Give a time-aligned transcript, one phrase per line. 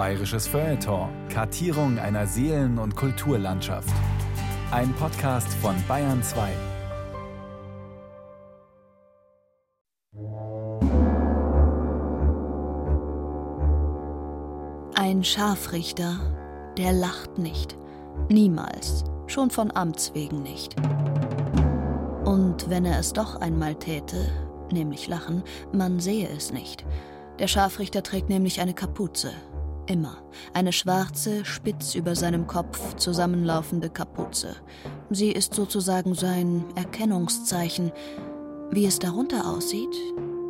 [0.00, 1.10] Bayerisches Feuilleton.
[1.28, 3.92] Kartierung einer Seelen- und Kulturlandschaft.
[4.70, 6.48] Ein Podcast von Bayern 2.
[14.94, 16.18] Ein Scharfrichter,
[16.78, 17.76] der lacht nicht.
[18.30, 19.04] Niemals.
[19.26, 20.76] Schon von Amts wegen nicht.
[22.24, 24.32] Und wenn er es doch einmal täte,
[24.72, 25.42] nämlich lachen,
[25.74, 26.86] man sehe es nicht.
[27.38, 29.32] Der Scharfrichter trägt nämlich eine Kapuze,
[29.90, 30.18] Immer.
[30.54, 34.54] Eine schwarze, spitz über seinem Kopf zusammenlaufende Kapuze.
[35.10, 37.90] Sie ist sozusagen sein Erkennungszeichen.
[38.70, 39.96] Wie es darunter aussieht,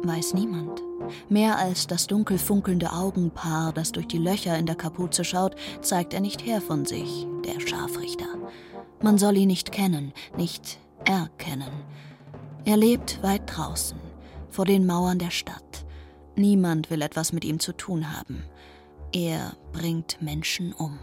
[0.03, 0.83] weiß niemand.
[1.31, 6.13] Mehr als das dunkel funkelnde Augenpaar, das durch die Löcher in der Kapuze schaut, zeigt
[6.13, 8.29] er nicht her von sich, der Scharfrichter.
[9.01, 11.73] Man soll ihn nicht kennen, nicht erkennen.
[12.67, 13.97] Er lebt weit draußen,
[14.51, 15.87] vor den Mauern der Stadt.
[16.37, 18.45] Niemand will etwas mit ihm zu tun haben.
[19.13, 20.99] Er bringt Menschen um.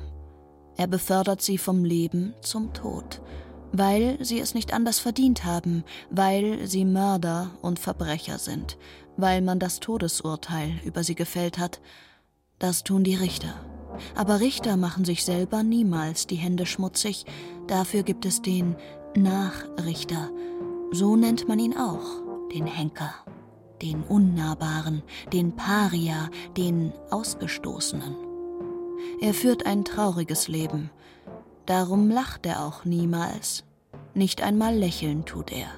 [0.77, 3.22] Er befördert sie vom Leben zum Tod,
[3.73, 8.77] weil sie es nicht anders verdient haben, weil sie Mörder und Verbrecher sind,
[9.17, 11.81] weil man das Todesurteil über sie gefällt hat.
[12.59, 13.53] Das tun die Richter.
[14.16, 17.25] Aber Richter machen sich selber niemals die Hände schmutzig,
[17.67, 18.77] dafür gibt es den
[19.16, 20.30] Nachrichter.
[20.92, 23.14] So nennt man ihn auch, den Henker
[23.81, 28.16] den Unnahbaren, den Paria, den Ausgestoßenen.
[29.22, 30.89] Er führt ein trauriges Leben.
[31.66, 33.64] Darum lacht er auch niemals.
[34.14, 35.70] Nicht einmal lächeln tut er.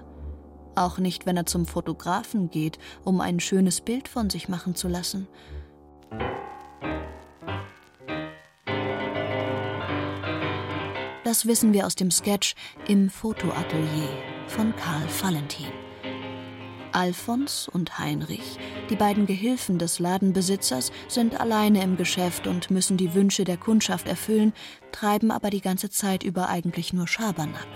[0.75, 4.87] Auch nicht, wenn er zum Fotografen geht, um ein schönes Bild von sich machen zu
[4.87, 5.27] lassen.
[11.25, 12.55] Das wissen wir aus dem Sketch
[12.87, 14.09] Im Fotoatelier
[14.47, 15.88] von Karl Valentin.
[16.93, 18.57] Alfons und Heinrich,
[18.89, 24.07] die beiden Gehilfen des Ladenbesitzers, sind alleine im Geschäft und müssen die Wünsche der Kundschaft
[24.07, 24.53] erfüllen,
[24.91, 27.67] treiben aber die ganze Zeit über eigentlich nur Schabernack.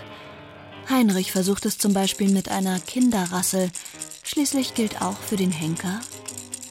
[0.90, 3.70] Heinrich versucht es zum Beispiel mit einer Kinderrassel.
[4.24, 6.00] Schließlich gilt auch für den Henker: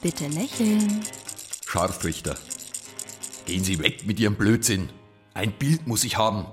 [0.01, 1.01] Bitte lächeln.
[1.65, 2.35] Scharfrichter,
[3.45, 4.89] gehen Sie weg mit Ihrem Blödsinn.
[5.33, 6.45] Ein Bild muss ich haben.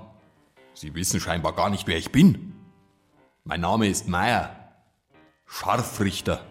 [0.73, 2.53] Sie wissen scheinbar gar nicht, wer ich bin.
[3.43, 4.60] Mein Name ist Meier.
[5.53, 6.45] Scharfrichter.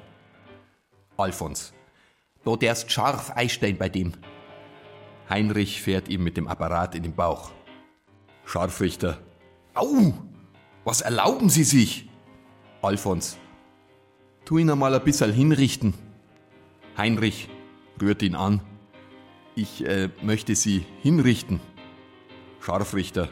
[1.16, 1.72] Alfons.
[2.44, 4.12] Da derst scharf einstellen bei dem.
[5.28, 7.50] Heinrich fährt ihm mit dem Apparat in den Bauch.
[8.44, 9.18] Scharfrichter.
[9.74, 10.12] Au!
[10.84, 12.10] Was erlauben Sie sich?
[12.82, 13.38] Alfons.
[14.44, 15.94] Tu ihn einmal ein bisschen hinrichten.
[16.96, 17.48] Heinrich
[18.00, 18.60] rührt ihn an.
[19.56, 21.58] Ich äh, möchte Sie hinrichten.
[22.60, 23.30] Scharfrichter.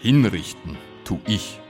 [0.00, 1.60] Hinrichten tu ich.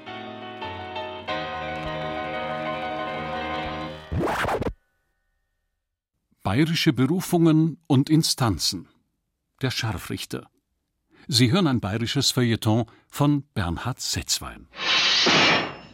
[6.49, 8.89] Bayerische Berufungen und Instanzen.
[9.61, 10.49] Der Scharfrichter.
[11.27, 14.67] Sie hören ein bayerisches Feuilleton von Bernhard Setzwein.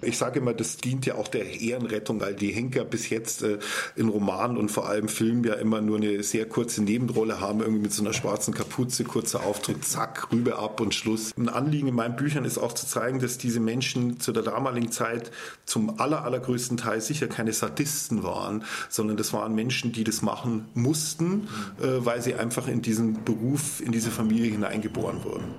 [0.05, 3.59] Ich sage immer, das dient ja auch der Ehrenrettung, weil die Henker bis jetzt äh,
[3.97, 7.83] in Romanen und vor allem Filmen ja immer nur eine sehr kurze Nebenrolle haben, irgendwie
[7.83, 11.33] mit so einer schwarzen Kapuze, kurzer Auftritt, zack, rüber ab und Schluss.
[11.37, 14.91] Ein Anliegen in meinen Büchern ist auch zu zeigen, dass diese Menschen zu der damaligen
[14.91, 15.31] Zeit
[15.65, 20.67] zum aller, allergrößten Teil sicher keine Sadisten waren, sondern das waren Menschen, die das machen
[20.75, 21.49] mussten,
[21.81, 25.55] äh, weil sie einfach in diesen Beruf, in diese Familie hineingeboren wurden.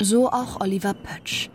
[0.00, 1.50] So auch Oliver Pötsch.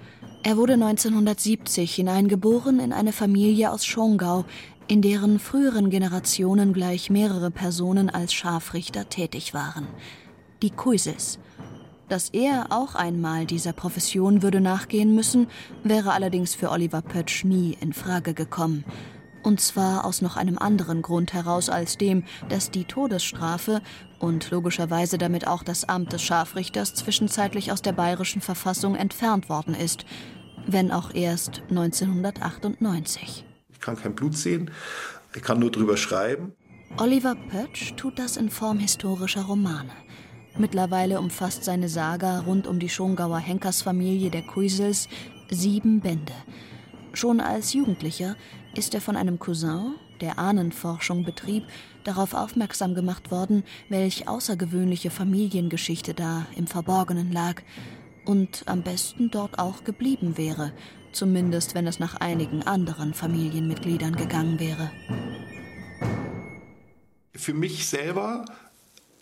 [0.47, 4.45] Er wurde 1970 hineingeboren in eine Familie aus Schongau,
[4.87, 9.87] in deren früheren Generationen gleich mehrere Personen als Scharfrichter tätig waren.
[10.61, 11.39] Die Kuises.
[12.09, 15.47] Dass er auch einmal dieser Profession würde nachgehen müssen,
[15.83, 18.85] wäre allerdings für Oliver Pötsch nie in Frage gekommen.
[19.45, 23.81] Und zwar aus noch einem anderen Grund heraus als dem, dass die Todesstrafe
[24.19, 29.73] und logischerweise damit auch das Amt des Scharfrichters zwischenzeitlich aus der bayerischen Verfassung entfernt worden
[29.73, 30.05] ist
[30.67, 33.45] wenn auch erst 1998.
[33.71, 34.71] Ich kann kein Blut sehen,
[35.35, 36.53] ich kann nur drüber schreiben.
[36.97, 39.91] Oliver Pötsch tut das in Form historischer Romane.
[40.57, 45.09] Mittlerweile umfasst seine Saga rund um die Schongauer Henkersfamilie der Kuisels
[45.49, 46.33] sieben Bände.
[47.15, 48.35] Schon als Jugendlicher
[48.75, 51.63] ist er von einem Cousin, der Ahnenforschung betrieb,
[52.03, 57.61] darauf aufmerksam gemacht worden, welch außergewöhnliche Familiengeschichte da im Verborgenen lag
[58.25, 60.73] und am besten dort auch geblieben wäre,
[61.13, 64.91] zumindest wenn es nach einigen anderen Familienmitgliedern gegangen wäre.
[67.33, 68.43] Für mich selber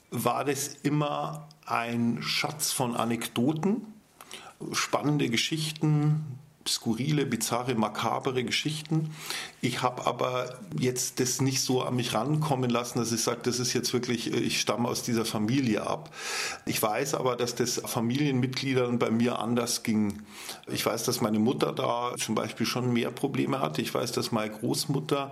[0.10, 3.86] war das immer ein Schatz von Anekdoten,
[4.72, 9.13] spannende Geschichten, skurrile, bizarre, makabere Geschichten.
[9.62, 13.60] Ich habe aber jetzt das nicht so an mich rankommen lassen, dass ich sage, das
[13.60, 16.13] ist jetzt wirklich, ich stamme aus dieser Familie ab.
[16.65, 20.21] Ich weiß aber, dass das Familienmitgliedern bei mir anders ging.
[20.71, 23.81] Ich weiß, dass meine Mutter da zum Beispiel schon mehr Probleme hatte.
[23.81, 25.31] Ich weiß, dass meine Großmutter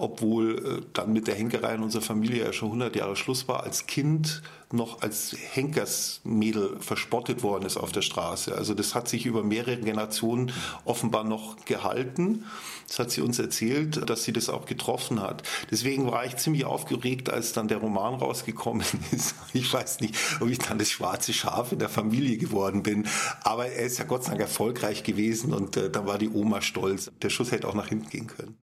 [0.00, 3.62] obwohl äh, dann mit der Henkerei in unserer Familie ja schon 100 Jahre Schluss war,
[3.62, 4.42] als Kind
[4.72, 8.54] noch als Henkersmädel verspottet worden ist auf der Straße.
[8.54, 10.52] Also das hat sich über mehrere Generationen
[10.84, 12.44] offenbar noch gehalten.
[12.86, 15.42] Das hat sie uns erzählt, dass sie das auch getroffen hat.
[15.70, 19.34] Deswegen war ich ziemlich aufgeregt, als dann der Roman rausgekommen ist.
[19.52, 23.06] Ich weiß nicht, ob ich dann das schwarze Schaf in der Familie geworden bin.
[23.42, 26.62] Aber er ist ja Gott sei Dank erfolgreich gewesen und äh, dann war die Oma
[26.62, 27.10] stolz.
[27.22, 28.56] Der Schuss hätte auch nach hinten gehen können.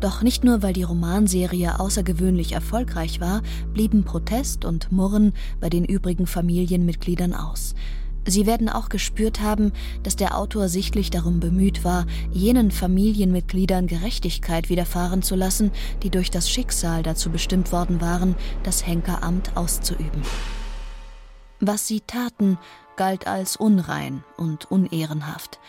[0.00, 5.84] Doch nicht nur, weil die Romanserie außergewöhnlich erfolgreich war, blieben Protest und Murren bei den
[5.84, 7.74] übrigen Familienmitgliedern aus.
[8.28, 9.72] Sie werden auch gespürt haben,
[10.02, 15.70] dass der Autor sichtlich darum bemüht war, jenen Familienmitgliedern Gerechtigkeit widerfahren zu lassen,
[16.02, 18.34] die durch das Schicksal dazu bestimmt worden waren,
[18.64, 20.22] das Henkeramt auszuüben.
[21.60, 22.58] Was sie taten,
[22.96, 25.60] galt als unrein und unehrenhaft.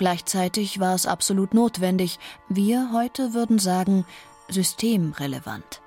[0.00, 2.18] Gleichzeitig war es absolut notwendig,
[2.48, 4.06] wir heute würden sagen,
[4.48, 5.82] systemrelevant.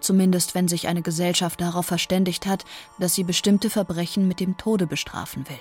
[0.00, 2.64] Zumindest wenn sich eine Gesellschaft darauf verständigt hat,
[2.98, 5.60] dass sie bestimmte Verbrechen mit dem Tode bestrafen will.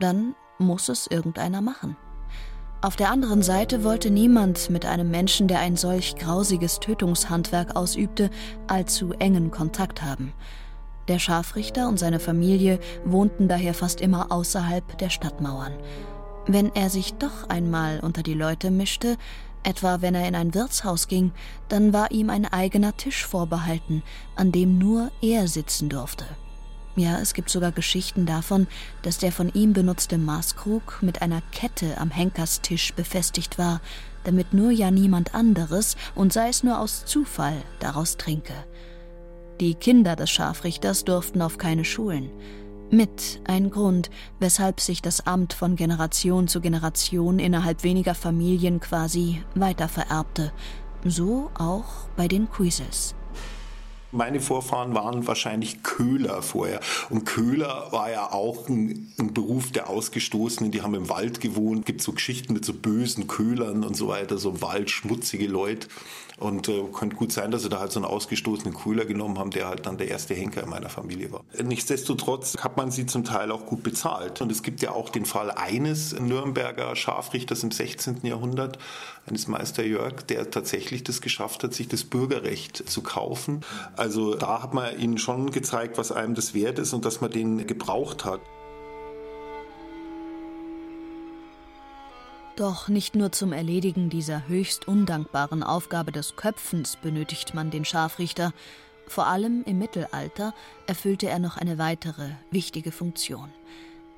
[0.00, 1.96] Dann muss es irgendeiner machen.
[2.82, 8.28] Auf der anderen Seite wollte niemand mit einem Menschen, der ein solch grausiges Tötungshandwerk ausübte,
[8.66, 10.34] allzu engen Kontakt haben.
[11.08, 15.72] Der Scharfrichter und seine Familie wohnten daher fast immer außerhalb der Stadtmauern.
[16.46, 19.16] Wenn er sich doch einmal unter die Leute mischte,
[19.62, 21.32] etwa wenn er in ein Wirtshaus ging,
[21.68, 24.02] dann war ihm ein eigener Tisch vorbehalten,
[24.36, 26.26] an dem nur er sitzen durfte.
[26.96, 28.68] Ja, es gibt sogar Geschichten davon,
[29.02, 33.80] dass der von ihm benutzte Maßkrug mit einer Kette am Henkerstisch befestigt war,
[34.22, 38.54] damit nur ja niemand anderes, und sei es nur aus Zufall, daraus trinke.
[39.60, 42.30] Die Kinder des Scharfrichters durften auf keine Schulen.
[42.94, 44.08] Mit ein Grund,
[44.38, 50.52] weshalb sich das Amt von Generation zu Generation innerhalb weniger Familien quasi weitervererbte.
[51.04, 53.16] So auch bei den Quizels.
[54.12, 56.78] Meine Vorfahren waren wahrscheinlich Köhler vorher.
[57.10, 60.70] Und Köhler war ja auch ein, ein, Beruf der Ausgestoßenen.
[60.70, 61.86] Die haben im Wald gewohnt.
[61.86, 65.88] Gibt so Geschichten mit so bösen Köhlern und so weiter, so im Wald, schmutzige Leute.
[66.38, 69.50] Und äh, könnte gut sein, dass sie da halt so einen ausgestoßenen Köhler genommen haben,
[69.50, 71.44] der halt dann der erste Henker in meiner Familie war.
[71.62, 74.40] Nichtsdestotrotz hat man sie zum Teil auch gut bezahlt.
[74.40, 78.20] Und es gibt ja auch den Fall eines Nürnberger Scharfrichters im 16.
[78.24, 78.78] Jahrhundert,
[79.26, 83.60] eines Meister Jörg, der tatsächlich das geschafft hat, sich das Bürgerrecht zu kaufen.
[83.96, 87.30] Also da hat man ihnen schon gezeigt, was einem das wert ist und dass man
[87.30, 88.40] den gebraucht hat.
[92.56, 98.52] Doch nicht nur zum Erledigen dieser höchst undankbaren Aufgabe des Köpfens benötigt man den Scharfrichter,
[99.08, 100.54] vor allem im Mittelalter
[100.86, 103.52] erfüllte er noch eine weitere wichtige Funktion.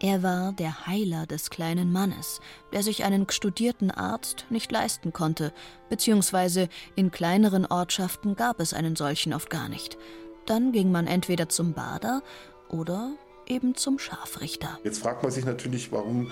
[0.00, 2.40] Er war der Heiler des kleinen Mannes,
[2.74, 5.54] der sich einen studierten Arzt nicht leisten konnte,
[5.88, 9.96] beziehungsweise in kleineren Ortschaften gab es einen solchen oft gar nicht.
[10.44, 12.22] Dann ging man entweder zum Bader
[12.68, 13.12] oder
[13.48, 14.78] eben zum Scharfrichter.
[14.84, 16.30] Jetzt fragt man sich natürlich, warum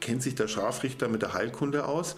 [0.00, 2.16] kennt sich der Scharfrichter mit der Heilkunde aus.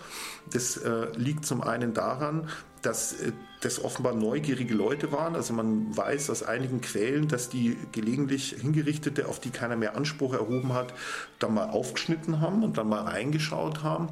[0.53, 2.49] Das äh, liegt zum einen daran,
[2.83, 5.35] dass äh, das offenbar neugierige Leute waren.
[5.35, 10.33] Also man weiß aus einigen Quellen, dass die gelegentlich Hingerichtete, auf die keiner mehr Anspruch
[10.33, 10.95] erhoben hat,
[11.39, 14.09] dann mal aufgeschnitten haben und dann mal reingeschaut haben.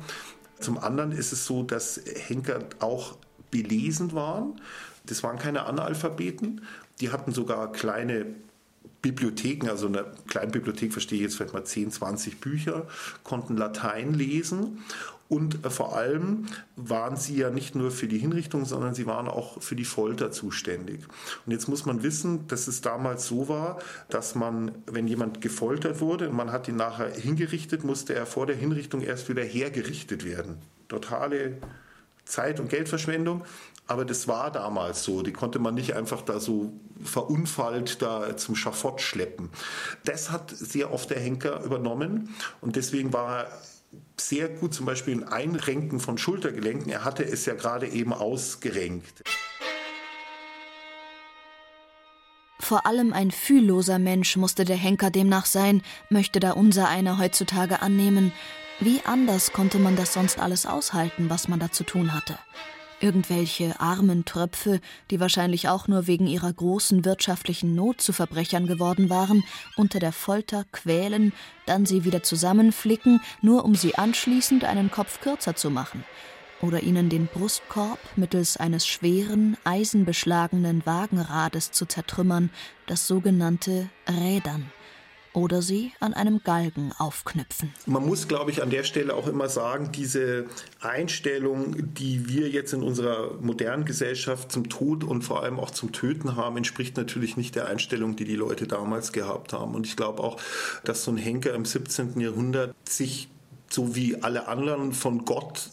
[0.60, 3.16] Zum anderen ist es so, dass Henker auch
[3.50, 4.60] belesen waren.
[5.06, 6.62] Das waren keine Analphabeten.
[7.00, 8.26] Die hatten sogar kleine
[9.02, 12.86] Bibliotheken, also eine kleine Bibliothek verstehe ich jetzt vielleicht mal 10, 20 Bücher,
[13.22, 14.82] konnten Latein lesen
[15.28, 19.28] und äh, vor allem waren sie ja nicht nur für die Hinrichtung, sondern sie waren
[19.28, 21.00] auch für die Folter zuständig.
[21.44, 23.78] Und jetzt muss man wissen, dass es damals so war,
[24.08, 28.46] dass man, wenn jemand gefoltert wurde und man hat ihn nachher hingerichtet, musste er vor
[28.46, 30.56] der Hinrichtung erst wieder hergerichtet werden.
[30.88, 31.58] Totale
[32.24, 33.44] Zeit- und Geldverschwendung.
[33.86, 35.22] Aber das war damals so.
[35.22, 39.50] Die konnte man nicht einfach da so verunfallt da zum Schafott schleppen.
[40.04, 43.62] Das hat sehr oft der Henker übernommen und deswegen war er
[44.16, 46.90] sehr gut zum Beispiel in Einrenken von Schultergelenken.
[46.90, 49.22] Er hatte es ja gerade eben ausgerenkt.
[52.60, 57.80] Vor allem ein fühlloser Mensch musste der Henker demnach sein, möchte da unser einer heutzutage
[57.80, 58.32] annehmen.
[58.80, 62.38] Wie anders konnte man das sonst alles aushalten, was man da zu tun hatte?
[63.00, 69.08] Irgendwelche armen Tröpfe, die wahrscheinlich auch nur wegen ihrer großen wirtschaftlichen Not zu Verbrechern geworden
[69.08, 69.44] waren,
[69.76, 71.32] unter der Folter quälen,
[71.66, 76.04] dann sie wieder zusammenflicken, nur um sie anschließend einen Kopf kürzer zu machen.
[76.60, 82.50] Oder ihnen den Brustkorb mittels eines schweren, eisenbeschlagenen Wagenrades zu zertrümmern,
[82.88, 84.72] das sogenannte Rädern
[85.38, 87.72] oder sie an einem Galgen aufknüpfen.
[87.86, 90.46] Man muss, glaube ich, an der Stelle auch immer sagen, diese
[90.80, 95.92] Einstellung, die wir jetzt in unserer modernen Gesellschaft zum Tod und vor allem auch zum
[95.92, 99.74] Töten haben, entspricht natürlich nicht der Einstellung, die die Leute damals gehabt haben.
[99.74, 100.40] Und ich glaube auch,
[100.84, 102.20] dass so ein Henker im 17.
[102.20, 103.28] Jahrhundert sich
[103.70, 105.70] so wie alle anderen von Gott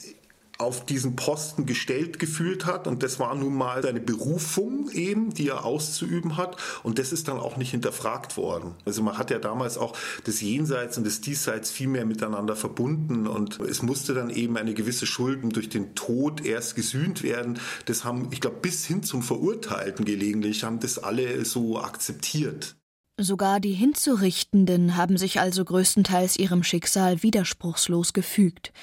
[0.58, 5.50] auf diesen Posten gestellt gefühlt hat und das war nun mal seine Berufung eben, die
[5.50, 8.76] er auszuüben hat und das ist dann auch nicht hinterfragt worden.
[8.86, 13.28] Also man hat ja damals auch das Jenseits und das Diesseits viel mehr miteinander verbunden
[13.28, 17.60] und es musste dann eben eine gewisse Schulden durch den Tod erst gesühnt werden.
[17.86, 22.76] Das haben, ich glaube, bis hin zum Verurteilten gelegentlich haben das alle so akzeptiert.
[23.18, 28.74] Sogar die Hinzurichtenden haben sich also größtenteils ihrem Schicksal widerspruchslos gefügt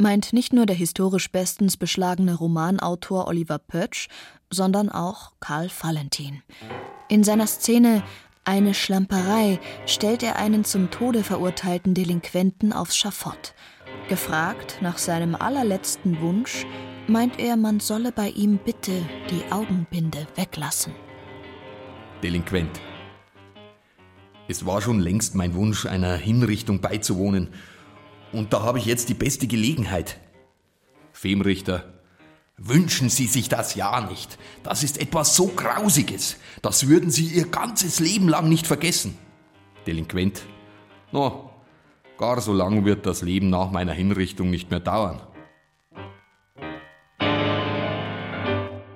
[0.00, 4.08] meint nicht nur der historisch bestens beschlagene Romanautor Oliver Pötsch,
[4.50, 6.42] sondern auch Karl Valentin.
[7.08, 8.02] In seiner Szene
[8.44, 13.54] Eine Schlamperei stellt er einen zum Tode verurteilten Delinquenten aufs Schafott.
[14.08, 16.66] Gefragt nach seinem allerletzten Wunsch,
[17.06, 18.92] meint er, man solle bei ihm bitte
[19.30, 20.94] die Augenbinde weglassen.
[22.22, 22.80] Delinquent.
[24.48, 27.50] Es war schon längst mein Wunsch, einer Hinrichtung beizuwohnen,
[28.32, 30.18] und da habe ich jetzt die beste Gelegenheit.
[31.12, 31.84] Femrichter,
[32.56, 34.38] wünschen Sie sich das ja nicht.
[34.62, 36.36] Das ist etwas so Grausiges.
[36.62, 39.16] Das würden Sie Ihr ganzes Leben lang nicht vergessen.
[39.86, 40.42] Delinquent,
[41.10, 41.50] no,
[42.18, 45.20] gar so lang wird das Leben nach meiner Hinrichtung nicht mehr dauern.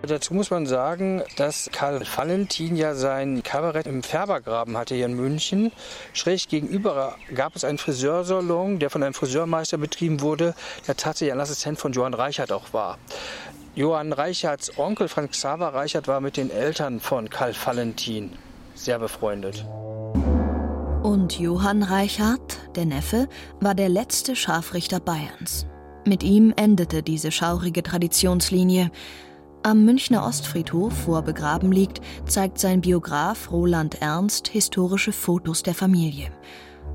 [0.07, 5.15] Dazu muss man sagen, dass Karl Valentin ja sein Kabarett im Färbergraben hatte hier in
[5.15, 5.73] München.
[6.13, 10.55] Schräg gegenüber gab es einen Friseursalon, der von einem Friseurmeister betrieben wurde,
[10.87, 12.99] der tatsächlich ein Assistent von Johann Reichert auch war.
[13.75, 18.31] Johann Reichards Onkel Frank Xaver Reichert war mit den Eltern von Karl Valentin
[18.75, 19.65] sehr befreundet.
[21.03, 23.29] Und Johann Reichard, der Neffe,
[23.61, 25.67] war der letzte Scharfrichter Bayerns.
[26.07, 28.91] Mit ihm endete diese schaurige Traditionslinie.
[29.67, 35.73] Am Münchner Ostfriedhof, wo er begraben liegt, zeigt sein Biograf Roland Ernst historische Fotos der
[35.73, 36.31] Familie.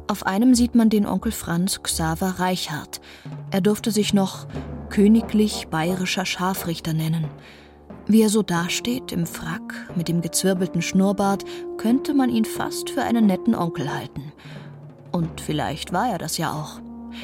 [0.08, 3.02] Auf einem sieht man den Onkel Franz Xaver Reichhardt.
[3.50, 4.46] Er durfte sich noch
[4.92, 7.26] königlich bayerischer Scharfrichter nennen.
[8.06, 11.46] Wie er so dasteht, im Frack, mit dem gezwirbelten Schnurrbart,
[11.78, 14.32] könnte man ihn fast für einen netten Onkel halten.
[15.12, 16.80] Und vielleicht war er das ja auch.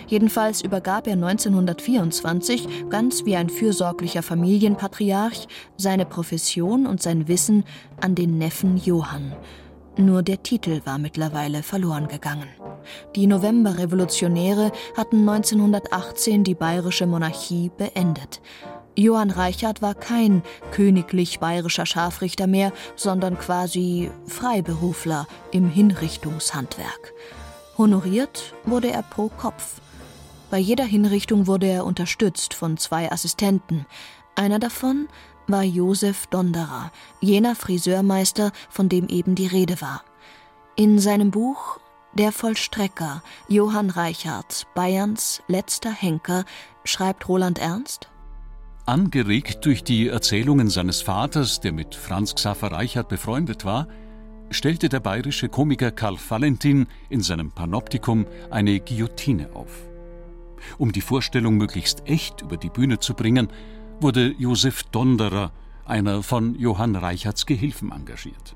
[0.07, 7.63] Jedenfalls übergab er 1924, ganz wie ein fürsorglicher Familienpatriarch, seine Profession und sein Wissen
[8.01, 9.33] an den Neffen Johann.
[9.97, 12.49] Nur der Titel war mittlerweile verloren gegangen.
[13.15, 18.41] Die Novemberrevolutionäre hatten 1918 die bayerische Monarchie beendet.
[18.97, 27.13] Johann Reichard war kein königlich bayerischer Scharfrichter mehr, sondern quasi Freiberufler im Hinrichtungshandwerk.
[27.77, 29.81] Honoriert wurde er pro Kopf.
[30.49, 33.85] Bei jeder Hinrichtung wurde er unterstützt von zwei Assistenten.
[34.35, 35.07] Einer davon
[35.47, 40.03] war Josef Donderer, jener Friseurmeister, von dem eben die Rede war.
[40.75, 41.79] In seinem Buch
[42.13, 46.45] Der Vollstrecker, Johann Reichard, Bayerns letzter Henker,
[46.85, 48.09] schreibt Roland Ernst.
[48.85, 53.87] Angeregt durch die Erzählungen seines Vaters, der mit Franz Xaver Reichert befreundet war,
[54.49, 59.83] stellte der bayerische Komiker Karl Valentin in seinem Panoptikum eine Guillotine auf.
[60.77, 63.49] Um die Vorstellung möglichst echt über die Bühne zu bringen,
[63.99, 65.51] wurde Josef Donderer,
[65.85, 68.55] einer von Johann Reichards Gehilfen, engagiert.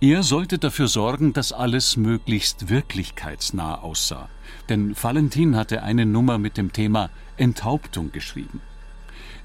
[0.00, 4.28] Er sollte dafür sorgen, dass alles möglichst wirklichkeitsnah aussah,
[4.68, 8.60] denn Valentin hatte eine Nummer mit dem Thema Enthauptung geschrieben.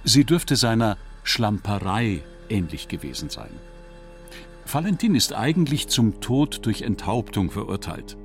[0.04, 3.50] Sie dürfte seiner Schlamperei ähnlich gewesen sein.
[4.72, 8.18] Valentin ist eigentlich zum Tod durch Enthauptung verurteilt.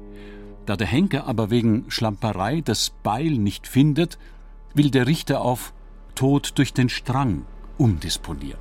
[0.66, 4.18] Da der Henker aber wegen Schlamperei das Beil nicht findet,
[4.74, 5.72] will der Richter auf
[6.14, 7.46] Tod durch den Strang
[7.78, 8.60] umdisponieren.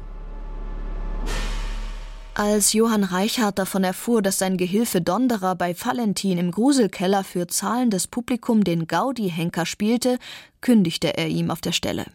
[2.34, 8.06] Als Johann Reichhardt davon erfuhr, dass sein Gehilfe Donderer bei Valentin im Gruselkeller für zahlendes
[8.06, 10.20] Publikum den Gaudi-Henker spielte,
[10.62, 12.06] kündigte er ihm auf der Stelle.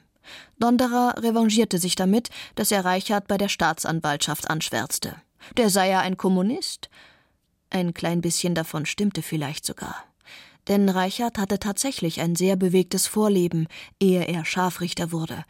[0.60, 5.16] Donderer revanchierte sich damit, dass er Reichhardt bei der Staatsanwaltschaft anschwärzte.
[5.56, 6.90] Der sei ja ein Kommunist.
[7.70, 10.04] Ein klein bisschen davon stimmte vielleicht sogar.
[10.68, 13.66] Denn Reichert hatte tatsächlich ein sehr bewegtes Vorleben,
[14.00, 15.44] ehe er Scharfrichter wurde.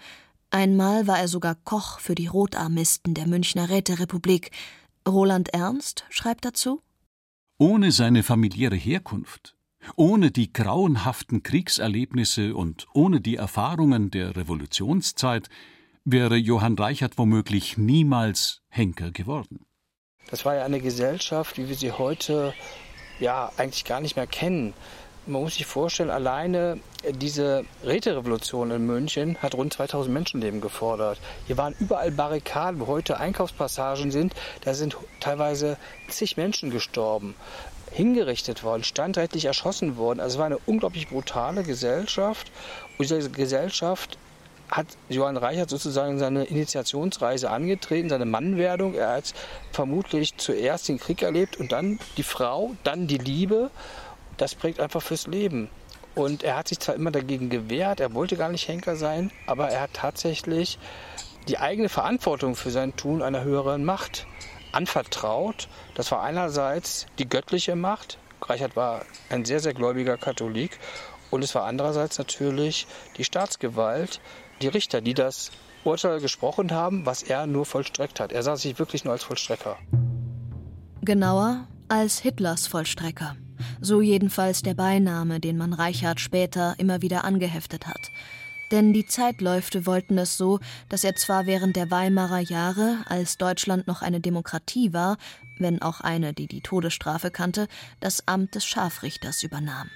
[0.51, 4.51] Einmal war er sogar Koch für die Rotarmisten der Münchner Räterepublik.
[5.07, 6.81] Roland Ernst schreibt dazu:
[7.59, 9.57] Ohne seine familiäre Herkunft,
[9.97, 15.49] ohne die grauenhaften Kriegserlebnisse und ohne die Erfahrungen der Revolutionszeit
[16.05, 19.65] wäre Johann Reichert womöglich niemals Henker geworden.
[20.31, 22.55] Das war ja eine Gesellschaft, wie wir sie heute
[23.21, 24.75] ja eigentlich gar nicht mehr kennen.
[25.25, 26.81] Man muss sich vorstellen, alleine
[27.13, 31.21] diese Räterevolution in München hat rund 2000 Menschenleben gefordert.
[31.47, 34.35] Hier waren überall Barrikaden, wo heute Einkaufspassagen sind.
[34.63, 35.77] Da sind teilweise
[36.09, 37.37] zig Menschen gestorben,
[37.93, 40.19] hingerichtet worden, standrechtlich erschossen worden.
[40.19, 42.51] Also es war eine unglaublich brutale Gesellschaft.
[42.99, 44.19] Und diese Gesellschaft
[44.73, 48.95] hat Johann Reichert sozusagen seine Initiationsreise angetreten, seine Mannwerdung.
[48.95, 49.35] Er hat
[49.71, 53.71] vermutlich zuerst den Krieg erlebt und dann die Frau, dann die Liebe
[54.37, 55.69] das prägt einfach fürs Leben.
[56.15, 59.69] Und er hat sich zwar immer dagegen gewehrt, er wollte gar nicht Henker sein, aber
[59.69, 60.79] er hat tatsächlich
[61.49, 64.27] die eigene Verantwortung für sein Tun einer höheren Macht
[64.73, 65.69] anvertraut.
[65.95, 68.19] Das war einerseits die göttliche Macht.
[68.43, 70.79] Reichert war ein sehr, sehr gläubiger Katholik.
[71.31, 72.87] Und es war andererseits natürlich
[73.17, 74.21] die Staatsgewalt,
[74.63, 75.51] die Richter, die das
[75.85, 78.33] Urteil gesprochen haben, was er nur vollstreckt hat.
[78.33, 79.77] Er sah sich wirklich nur als Vollstrecker.
[81.03, 83.37] Genauer als Hitlers Vollstrecker.
[83.81, 88.11] So jedenfalls der Beiname, den man Reichard später immer wieder angeheftet hat.
[88.71, 93.87] Denn die Zeitläufte wollten es so, dass er zwar während der Weimarer Jahre, als Deutschland
[93.87, 95.19] noch eine Demokratie war,
[95.59, 97.69] wenn auch eine, die die Todesstrafe kannte,
[98.01, 99.91] das Amt des Scharfrichters übernahm.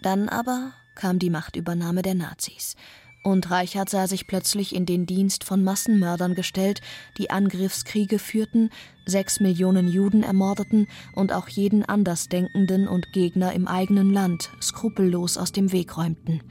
[0.00, 2.76] Dann aber kam die Machtübernahme der Nazis
[3.22, 6.80] und Reichard sah sich plötzlich in den Dienst von Massenmördern gestellt,
[7.18, 8.70] die Angriffskriege führten,
[9.06, 15.52] sechs Millionen Juden ermordeten und auch jeden Andersdenkenden und Gegner im eigenen Land skrupellos aus
[15.52, 16.42] dem Weg räumten.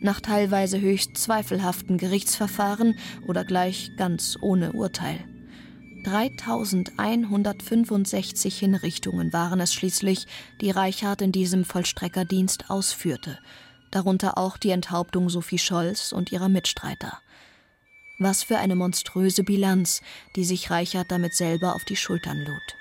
[0.00, 5.20] Nach teilweise höchst zweifelhaften Gerichtsverfahren oder gleich ganz ohne Urteil.
[6.04, 10.26] 3165 Hinrichtungen waren es schließlich,
[10.60, 13.38] die Reichard in diesem Vollstreckerdienst ausführte–
[13.92, 17.18] darunter auch die Enthauptung Sophie Scholz und ihrer Mitstreiter.
[18.18, 20.02] Was für eine monströse Bilanz,
[20.36, 22.76] die sich Reichert damit selber auf die Schultern lud.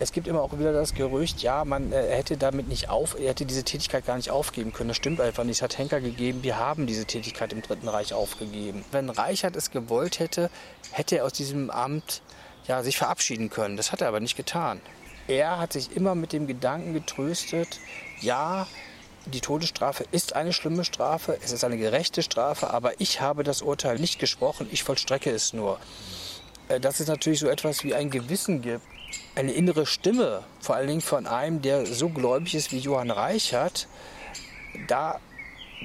[0.00, 3.30] Es gibt immer auch wieder das Gerücht, ja, man äh, hätte damit nicht auf, er
[3.30, 4.88] hätte diese Tätigkeit gar nicht aufgeben können.
[4.88, 5.58] Das stimmt einfach nicht.
[5.58, 8.84] Es hat Henker gegeben, wir haben diese Tätigkeit im Dritten Reich aufgegeben.
[8.90, 10.50] Wenn Reichert es gewollt hätte,
[10.90, 12.22] hätte er aus diesem Amt
[12.66, 13.76] ja, sich verabschieden können.
[13.76, 14.80] Das hat er aber nicht getan.
[15.28, 17.80] Er hat sich immer mit dem Gedanken getröstet,
[18.20, 18.66] ja,
[19.26, 23.62] die Todesstrafe ist eine schlimme Strafe, es ist eine gerechte Strafe, aber ich habe das
[23.62, 25.78] Urteil nicht gesprochen, ich vollstrecke es nur.
[26.68, 28.84] Äh, dass es natürlich so etwas wie ein Gewissen gibt,
[29.34, 33.88] eine innere Stimme, vor allen Dingen von einem, der so gläubig ist wie Johann Reichert,
[34.88, 35.20] da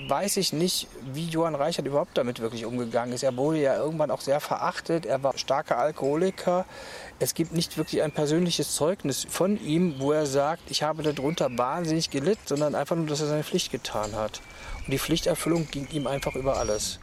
[0.08, 3.24] weiß ich nicht, wie Johann Reichert überhaupt damit wirklich umgegangen ist.
[3.24, 6.66] Er wurde ja irgendwann auch sehr verachtet, er war starker Alkoholiker,
[7.20, 11.50] es gibt nicht wirklich ein persönliches Zeugnis von ihm, wo er sagt, ich habe darunter
[11.58, 14.42] wahnsinnig gelitten, sondern einfach nur, dass er seine Pflicht getan hat.
[14.86, 17.00] Und die Pflichterfüllung ging ihm einfach über alles.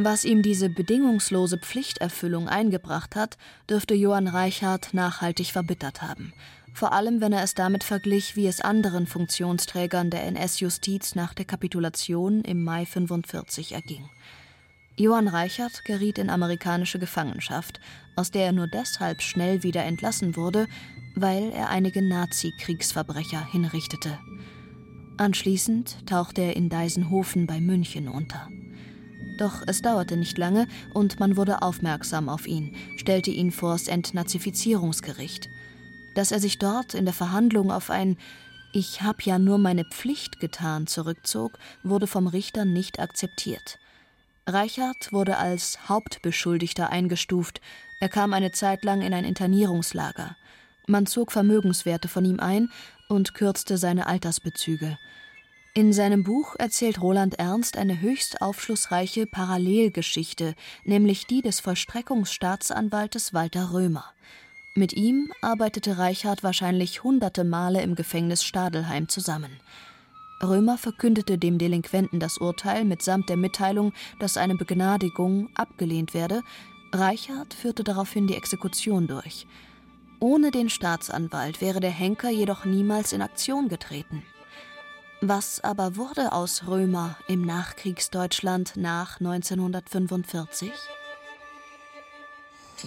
[0.00, 3.36] Was ihm diese bedingungslose Pflichterfüllung eingebracht hat,
[3.68, 6.32] dürfte Johann Reichard nachhaltig verbittert haben.
[6.78, 11.44] Vor allem, wenn er es damit verglich, wie es anderen Funktionsträgern der NS-Justiz nach der
[11.44, 14.08] Kapitulation im Mai 45 erging.
[14.96, 17.80] Johann Reichert geriet in amerikanische Gefangenschaft,
[18.14, 20.68] aus der er nur deshalb schnell wieder entlassen wurde,
[21.16, 24.16] weil er einige Nazi-Kriegsverbrecher hinrichtete.
[25.16, 28.48] Anschließend tauchte er in Deisenhofen bei München unter.
[29.36, 35.50] Doch es dauerte nicht lange und man wurde aufmerksam auf ihn, stellte ihn vors Entnazifizierungsgericht.
[36.18, 38.16] Dass er sich dort in der Verhandlung auf ein
[38.72, 43.78] Ich hab ja nur meine Pflicht getan zurückzog, wurde vom Richter nicht akzeptiert.
[44.44, 47.60] Reichert wurde als Hauptbeschuldigter eingestuft.
[48.00, 50.34] Er kam eine Zeit lang in ein Internierungslager.
[50.88, 52.68] Man zog Vermögenswerte von ihm ein
[53.08, 54.98] und kürzte seine Altersbezüge.
[55.72, 63.72] In seinem Buch erzählt Roland Ernst eine höchst aufschlussreiche Parallelgeschichte, nämlich die des Vollstreckungsstaatsanwaltes Walter
[63.72, 64.04] Römer.
[64.74, 69.50] Mit ihm arbeitete Reichard wahrscheinlich hunderte Male im Gefängnis Stadelheim zusammen.
[70.42, 76.42] Römer verkündete dem Delinquenten das Urteil mitsamt der Mitteilung, dass eine Begnadigung abgelehnt werde.
[76.92, 79.46] Reichard führte daraufhin die Exekution durch.
[80.20, 84.22] Ohne den Staatsanwalt wäre der Henker jedoch niemals in Aktion getreten.
[85.20, 90.70] Was aber wurde aus Römer im Nachkriegsdeutschland nach 1945?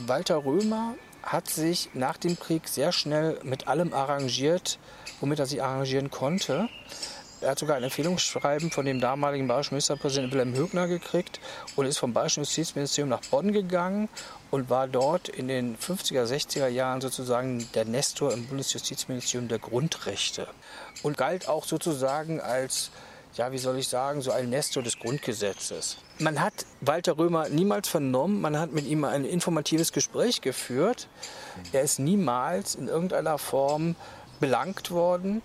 [0.08, 4.79] Walter Römer hat sich nach dem Krieg sehr schnell mit allem arrangiert,
[5.19, 6.67] womit er sich arrangieren konnte.
[7.41, 11.39] Er hat sogar ein Empfehlungsschreiben von dem damaligen bayerischen Ministerpräsidenten Wilhelm Högner gekriegt
[11.75, 14.10] und ist vom bayerischen Justizministerium nach Bonn gegangen
[14.51, 20.47] und war dort in den 50er, 60er Jahren sozusagen der Nestor im Bundesjustizministerium der Grundrechte
[21.01, 22.91] und galt auch sozusagen als
[23.36, 25.98] ja, wie soll ich sagen, so ein Nestor des Grundgesetzes.
[26.20, 31.08] Man hat Walter Römer niemals vernommen, man hat mit ihm ein informatives Gespräch geführt.
[31.72, 33.96] Er ist niemals in irgendeiner Form
[34.39, 35.41] belangt worden.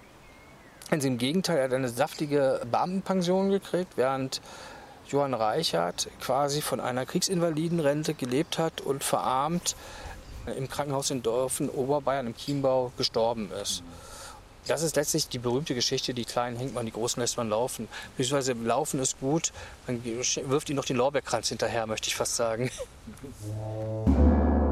[0.91, 4.41] Also Im Gegenteil, er hat eine saftige Beamtenpension gekriegt, während
[5.09, 9.77] Johann Reichert quasi von einer Kriegsinvalidenrente gelebt hat und verarmt
[10.57, 13.83] im Krankenhaus in Dorfen, Oberbayern im Chiembau gestorben ist.
[14.67, 17.89] Das ist letztlich die berühmte Geschichte, die Kleinen hängt man, die Großen lässt man laufen.
[18.17, 19.53] Beziehungsweise Laufen ist gut,
[19.87, 22.71] man wirft ihnen noch den Lorbeerkranz hinterher, möchte ich fast sagen.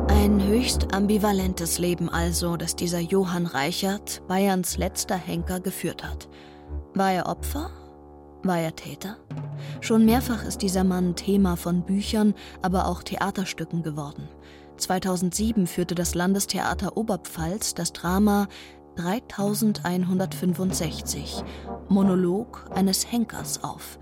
[0.09, 6.29] Ein höchst ambivalentes Leben also, das dieser Johann Reichert, Bayerns letzter Henker, geführt hat.
[6.95, 7.71] War er Opfer?
[8.43, 9.17] War er Täter?
[9.81, 14.29] Schon mehrfach ist dieser Mann Thema von Büchern, aber auch Theaterstücken geworden.
[14.77, 18.49] 2007 führte das Landestheater Oberpfalz das Drama
[18.97, 21.43] 3165
[21.89, 23.99] Monolog eines Henkers auf.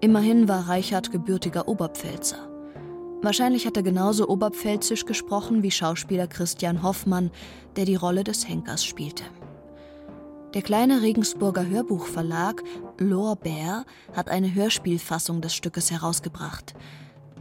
[0.00, 2.48] Immerhin war Reichert gebürtiger Oberpfälzer.
[3.22, 7.30] Wahrscheinlich hat er genauso oberpfälzisch gesprochen wie Schauspieler Christian Hoffmann,
[7.76, 9.22] der die Rolle des Henkers spielte.
[10.54, 12.62] Der kleine Regensburger Hörbuchverlag
[12.98, 16.74] Lorbeer hat eine Hörspielfassung des Stückes herausgebracht.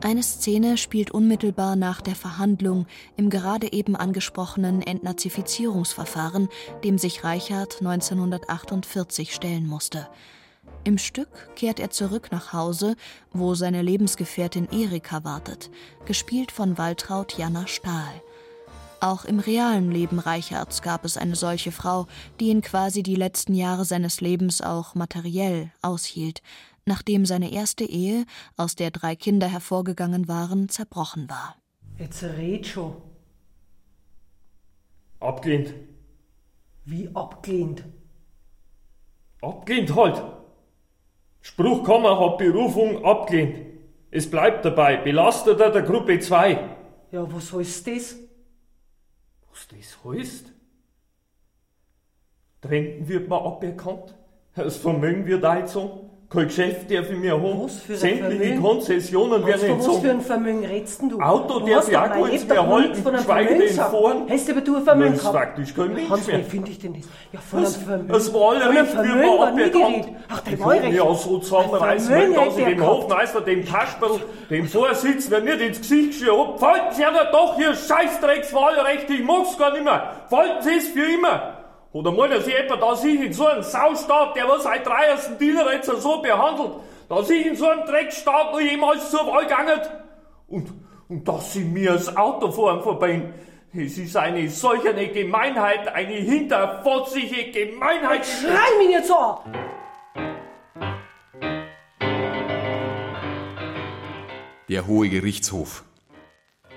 [0.04, 2.88] Eine Szene spielt unmittelbar nach der Verhandlung
[3.18, 6.50] im gerade eben angesprochenen Entnazifizierungsverfahren,
[6.84, 10.08] dem sich Reichert 1948 stellen musste.
[10.84, 12.96] Im Stück kehrt er zurück nach Hause,
[13.32, 15.70] wo seine Lebensgefährtin Erika wartet,
[16.06, 18.22] gespielt von Waltraud Jana Stahl.
[19.02, 22.08] Auch im realen Leben Reichards gab es eine solche Frau,
[22.40, 26.42] die ihn quasi die letzten Jahre seines Lebens auch materiell aushielt,
[26.86, 28.26] nachdem seine erste Ehe,
[28.58, 31.56] aus der drei Kinder hervorgegangen waren, zerbrochen war.
[31.98, 32.96] Jetzt red schon.
[35.20, 35.74] Abgelehnt.
[36.86, 37.84] Wie abgelehnt?
[39.42, 40.22] Abgelehnt halt.
[41.42, 43.68] Spruchkammer hat Berufung abgelehnt.
[44.12, 44.98] Es bleibt dabei.
[44.98, 46.76] Belasteter der Gruppe 2.
[47.12, 48.16] Ja, was heißt das?
[49.50, 50.52] Was das heißt?
[52.64, 54.16] Renten wird mir aberkannt.
[54.56, 56.11] Das Vermögen wird eingezogen.
[56.34, 57.68] Kein Geschäft darf ich mir haben.
[57.90, 58.56] Sämtliche?
[58.62, 60.02] Konzessionen werden Was, was entzogen.
[60.02, 61.20] für ein Vermögen redst denn du?
[61.20, 64.24] Auto du darf ich auch kurz Leben mehr halten, nichts geschweige denn fahren.
[64.30, 65.46] Hast du aber du ein Vermögen Das ist gehabt?
[65.46, 66.40] faktisch kein Mensch mehr.
[66.40, 67.04] wie finde ich denn das?
[67.34, 68.08] Ja, von Das- einem Vermögen.
[68.14, 69.74] das Wahlrecht mir war nie aberkannt.
[69.74, 70.10] geredet.
[70.30, 71.00] Ach, der Wahlrecht.
[71.02, 72.88] auch so zusammenreißen, dass ich dem.
[72.88, 76.60] Hofmeister, dem Kasperl, dem Vorsitzenden nicht ins Gesicht geschrieben hab.
[76.62, 80.12] Falten Sie aber doch hier Scheißdreckswahlrecht, ich mag's gar nicht mehr.
[80.30, 81.56] Falten Sie es für immer.
[81.94, 85.38] Oder meinen Sie etwa, dass ich in so einem Saustaat, der was seit 30.
[85.38, 86.76] Diener jetzt so behandelt,
[87.10, 89.82] dass ich in so einem Dreckstaat noch jemals zur Wahl gegangen?
[90.48, 90.70] Und,
[91.10, 93.34] und dass Sie mir das Autofahren verbieten.
[93.74, 98.26] Es ist eine solch eine Gemeinheit, eine hinterfotzige Gemeinheit.
[98.26, 99.38] Schrei mich jetzt an!
[104.70, 105.84] Der Hohe Gerichtshof.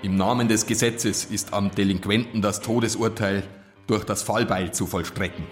[0.03, 3.43] Im Namen des Gesetzes ist am Delinquenten das Todesurteil
[3.87, 5.45] durch das Fallbeil zu vollstrecken.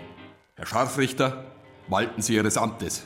[0.56, 1.46] Herr Scharfrichter,
[1.88, 3.04] walten Sie Ihres Amtes.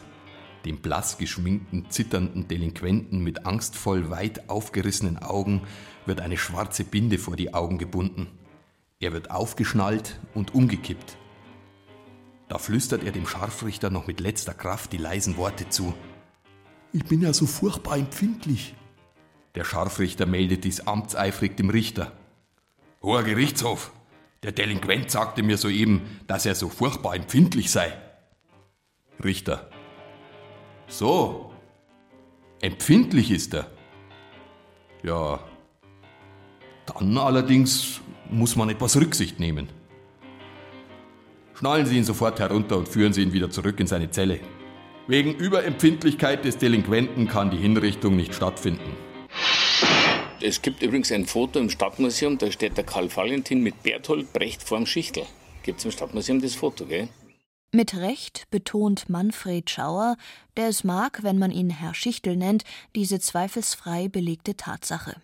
[0.66, 5.62] Dem blass geschminkten, zitternden Delinquenten mit angstvoll weit aufgerissenen Augen
[6.06, 8.28] wird eine schwarze Binde vor die Augen gebunden.
[9.00, 11.18] Er wird aufgeschnallt und umgekippt.
[12.48, 15.94] Da flüstert er dem Scharfrichter noch mit letzter Kraft die leisen Worte zu.
[16.94, 18.74] Ich bin ja so furchtbar empfindlich.
[19.56, 22.13] Der Scharfrichter meldet dies amtseifrig dem Richter.
[23.02, 23.92] Hoher Gerichtshof,
[24.43, 27.91] der Delinquent sagte mir soeben, dass er so furchtbar empfindlich sei.
[29.23, 29.69] Richter.
[30.88, 31.52] So.
[32.62, 33.67] Empfindlich ist er.
[35.04, 35.39] Ja.
[36.86, 39.69] Dann allerdings muss man etwas Rücksicht nehmen.
[41.56, 44.39] Schnallen Sie ihn sofort herunter und führen Sie ihn wieder zurück in seine Zelle.
[45.08, 49.07] Wegen Überempfindlichkeit des Delinquenten kann die Hinrichtung nicht stattfinden.
[50.39, 54.62] Es gibt übrigens ein Foto im Stadtmuseum, da steht der Karl Valentin mit Berthold Brecht
[54.62, 55.26] vorm Schichtel.
[55.63, 57.10] Gibt es im Stadtmuseum das Foto, gell?
[57.71, 60.15] Mit Recht betont Manfred Schauer,
[60.56, 62.63] der es mag, wenn man ihn Herr Schichtel nennt,
[62.95, 65.15] diese zweifelsfrei belegte Tatsache.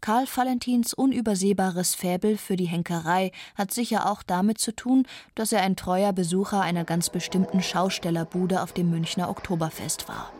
[0.00, 5.62] Karl Valentins unübersehbares Faible für die Henkerei hat sicher auch damit zu tun, dass er
[5.62, 10.32] ein treuer Besucher einer ganz bestimmten Schaustellerbude auf dem Münchner Oktoberfest war.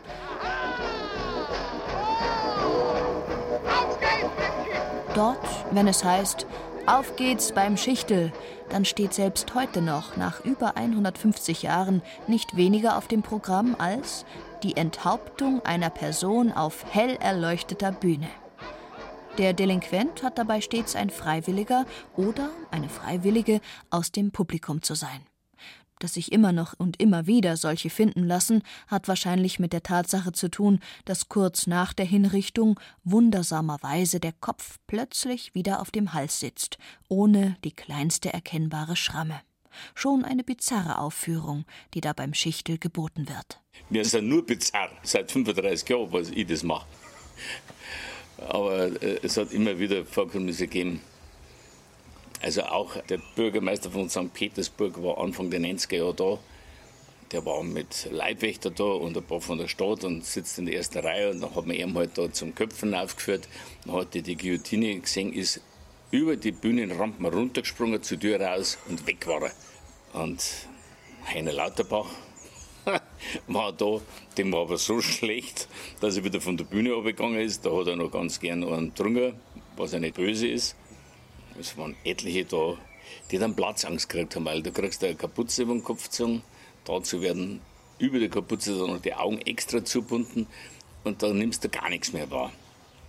[5.13, 6.45] Dort, wenn es heißt,
[6.87, 8.31] Auf geht's beim Schichtel.
[8.69, 14.25] Dann steht selbst heute noch, nach über 150 Jahren, nicht weniger auf dem Programm als
[14.63, 18.29] die Enthauptung einer Person auf hell erleuchteter Bühne.
[19.37, 21.85] Der Delinquent hat dabei stets ein Freiwilliger
[22.17, 25.30] oder eine Freiwillige aus dem Publikum zu sein.
[26.01, 30.31] Dass sich immer noch und immer wieder solche finden lassen, hat wahrscheinlich mit der Tatsache
[30.31, 36.39] zu tun, dass kurz nach der Hinrichtung wundersamerweise der Kopf plötzlich wieder auf dem Hals
[36.39, 39.41] sitzt, ohne die kleinste erkennbare Schramme.
[39.93, 43.61] Schon eine bizarre Aufführung, die da beim Schichtel geboten wird.
[43.91, 46.87] Wir sind nur bizarr, seit 35 Jahren, was ich das mache.
[48.39, 50.99] Aber äh, es hat immer wieder Vorkommnisse gegeben.
[52.41, 54.33] Also auch der Bürgermeister von St.
[54.33, 56.39] Petersburg war Anfang der 90er Jahre da.
[57.31, 60.75] Der war mit Leibwächter da und ein paar von der Stadt und sitzt in der
[60.75, 61.31] ersten Reihe.
[61.31, 63.47] Und dann hat man ihn halt da zum Köpfen aufgeführt.
[63.85, 65.61] Dann hat er die Guillotine gesehen, ist
[66.09, 70.21] über die Bühnenrampen runtergesprungen, zur Tür raus und weg war er.
[70.21, 70.43] Und
[71.27, 72.09] Heiner Lauterbach
[73.47, 74.01] war da,
[74.37, 75.69] dem war aber so schlecht,
[76.01, 77.65] dass er wieder von der Bühne abgegangen ist.
[77.65, 79.39] Da hat er noch ganz gern einen getrunken,
[79.77, 80.75] was ja nicht böse ist.
[81.59, 82.77] Es waren etliche da,
[83.29, 86.43] die dann Platzangst gekriegt haben, weil du kriegst eine Kapuze über den Kopf gezogen.
[86.85, 87.61] Dazu werden
[87.99, 90.47] über der Kapuze dann noch die Augen extra zubunden
[91.03, 92.51] und dann nimmst du gar nichts mehr wahr.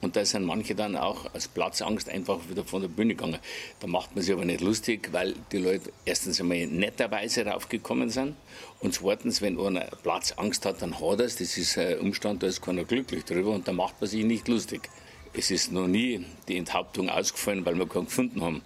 [0.02, 3.38] Und da sind manche dann auch als Platzangst einfach wieder von der Bühne gegangen.
[3.78, 8.34] Da macht man sich aber nicht lustig, weil die Leute erstens einmal netterweise raufgekommen sind
[8.80, 11.36] und zweitens, wenn einer Platzangst hat, dann hat er es.
[11.36, 14.48] Das ist ein Umstand, da ist keiner glücklich drüber und da macht man sich nicht
[14.48, 14.90] lustig.
[15.34, 18.62] Es ist noch nie die Enthauptung ausgefallen, weil wir keinen gefunden haben.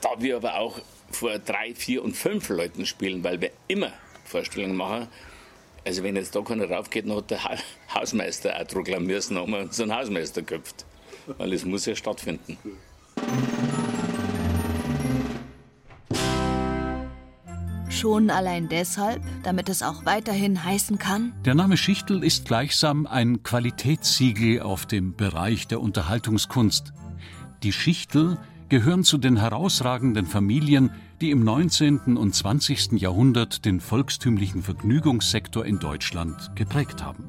[0.00, 0.80] Da wir aber auch
[1.10, 3.92] vor drei, vier und fünf Leuten spielen, weil wir immer
[4.24, 5.08] Vorstellungen machen,
[5.84, 7.40] also wenn jetzt da keiner raufgeht, dann hat der
[7.94, 10.84] Hausmeister auch druckeln müssen, haben wir unseren Hausmeister geköpft.
[11.38, 12.58] Weil es muss ja stattfinden.
[18.02, 23.44] Schon allein deshalb, damit es auch weiterhin heißen kann, Der Name Schichtel ist gleichsam ein
[23.44, 26.92] Qualitätssiegel auf dem Bereich der Unterhaltungskunst.
[27.62, 28.38] Die Schichtel
[28.68, 32.16] gehören zu den herausragenden Familien, die im 19.
[32.16, 33.00] und 20.
[33.00, 37.22] Jahrhundert den volkstümlichen Vergnügungssektor in Deutschland geprägt haben.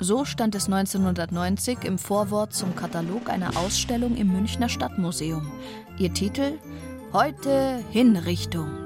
[0.00, 5.50] so stand es 1990 im Vorwort zum Katalog einer Ausstellung im Münchner Stadtmuseum.
[5.98, 6.58] Ihr Titel
[7.14, 8.79] Heute Hinrichtung.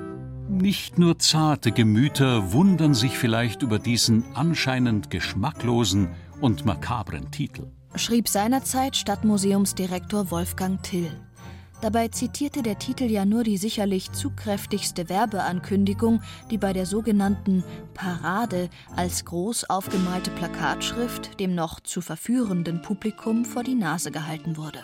[0.48, 7.66] Nicht nur zarte Gemüter wundern sich vielleicht über diesen anscheinend geschmacklosen und makabren Titel.
[7.96, 11.10] schrieb seinerzeit Stadtmuseumsdirektor Wolfgang Till.
[11.80, 18.70] Dabei zitierte der Titel ja nur die sicherlich zugkräftigste Werbeankündigung, die bei der sogenannten Parade
[18.96, 24.80] als groß aufgemalte Plakatschrift dem noch zu verführenden Publikum vor die Nase gehalten wurde.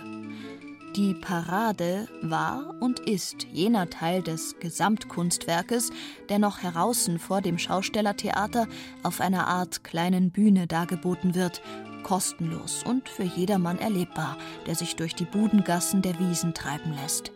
[0.96, 5.92] Die Parade war und ist jener Teil des Gesamtkunstwerkes,
[6.28, 8.66] der noch heraußen vor dem Schaustellertheater
[9.04, 11.62] auf einer Art kleinen Bühne dargeboten wird,
[12.02, 17.30] kostenlos und für jedermann erlebbar, der sich durch die Budengassen der Wiesen treiben lässt.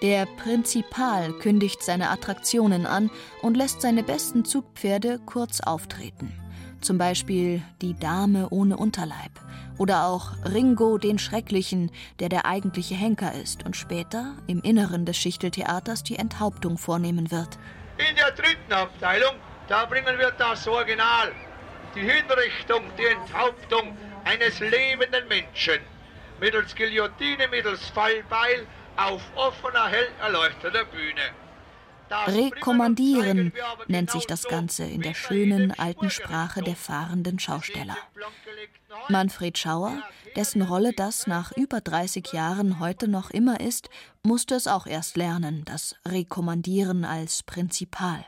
[0.00, 3.10] Der Prinzipal kündigt seine Attraktionen an
[3.42, 6.32] und lässt seine besten Zugpferde kurz auftreten.
[6.82, 9.40] Zum Beispiel die Dame ohne Unterleib
[9.78, 15.16] oder auch Ringo den Schrecklichen, der der eigentliche Henker ist und später im Inneren des
[15.16, 17.58] Schichteltheaters die Enthauptung vornehmen wird.
[17.98, 19.36] In der dritten Abteilung,
[19.68, 21.32] da bringen wir das Original.
[21.94, 25.80] Die Hinrichtung, die Enthauptung eines lebenden Menschen.
[26.40, 31.45] Mittels Guillotine, mittels Fallbeil auf offener, hell erleuchteter Bühne.
[32.10, 33.52] Rekommandieren
[33.88, 37.96] nennt sich das Ganze in der schönen alten Sprache der fahrenden Schausteller.
[39.08, 40.02] Manfred Schauer,
[40.34, 43.88] dessen Rolle das nach über 30 Jahren heute noch immer ist,
[44.22, 48.24] musste es auch erst lernen, das Rekommandieren als Prinzipal.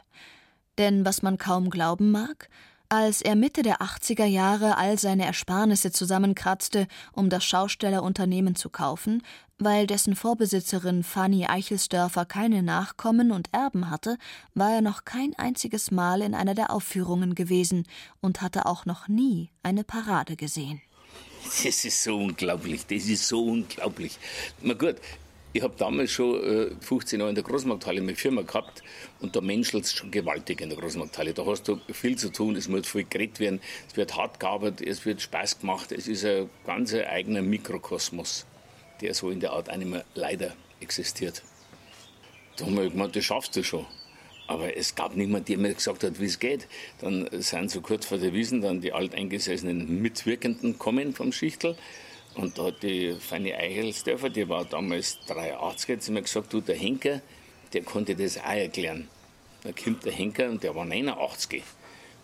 [0.79, 2.49] Denn was man kaum glauben mag,
[2.89, 9.23] als er Mitte der 80er Jahre all seine Ersparnisse zusammenkratzte, um das Schaustellerunternehmen zu kaufen,
[9.59, 14.17] weil dessen Vorbesitzerin Fanny Eichelsdörfer keine Nachkommen und Erben hatte,
[14.55, 17.87] war er noch kein einziges Mal in einer der Aufführungen gewesen
[18.21, 20.81] und hatte auch noch nie eine Parade gesehen.
[21.45, 24.19] Das ist so unglaublich, das ist so unglaublich.
[24.63, 24.97] Na gut,
[25.59, 28.85] ich habe damals schon äh, 15 Jahre in der Großmarkthalle meine Firma gehabt
[29.19, 31.35] und da menschelt es schon gewaltig in der Großmarkthalle.
[31.35, 34.87] Da hast du viel zu tun, es muss viel geredet werden, es wird hart gearbeitet,
[34.87, 38.47] es wird Spaß gemacht, es ist ein ganz eigener Mikrokosmos,
[39.01, 41.43] der so in der Art auch nicht mehr leider existiert.
[42.57, 43.85] Da haben wir gemeint, das schaffst du schon.
[44.47, 46.69] Aber es gab niemand, der mir gesagt hat, wie es geht.
[47.01, 51.77] Dann sind so kurz vor der Wiesen dann die alteingesessenen Mitwirkenden kommen vom Schichtel
[52.39, 56.61] Und da hat die Fanny Eichelsdörfer, die war damals 83, hat sie mir gesagt, du,
[56.61, 57.21] der Henker,
[57.73, 59.09] der konnte das auch erklären.
[59.65, 61.65] Da kommt der Henker und der war 89.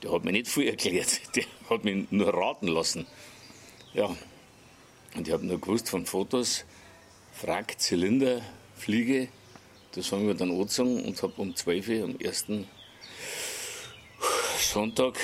[0.05, 3.07] Der hat mir nicht viel erklärt, der hat mich nur raten lassen.
[3.93, 4.17] Ja,
[5.17, 6.65] und ich habe nur gewusst von Fotos,
[7.33, 8.41] Frack, Zylinder,
[8.77, 9.27] Fliege,
[9.97, 12.69] das haben wir dann angezogen und habe um 12 Uhr am ersten
[14.61, 15.19] Sonntag,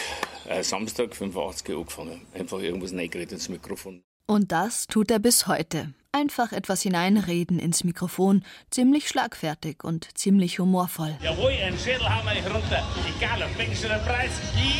[0.48, 2.26] äh, Samstag 85 angefangen.
[2.34, 4.02] Einfach irgendwas reingeredet ins Mikrofon.
[4.30, 5.92] Und das tut er bis heute.
[6.12, 11.16] Einfach etwas hineinreden ins Mikrofon, ziemlich schlagfertig und ziemlich humorvoll.
[11.20, 12.86] Jawohl, ein Schädel haben wir runter.
[13.18, 14.30] Egal, auf welchen Preis.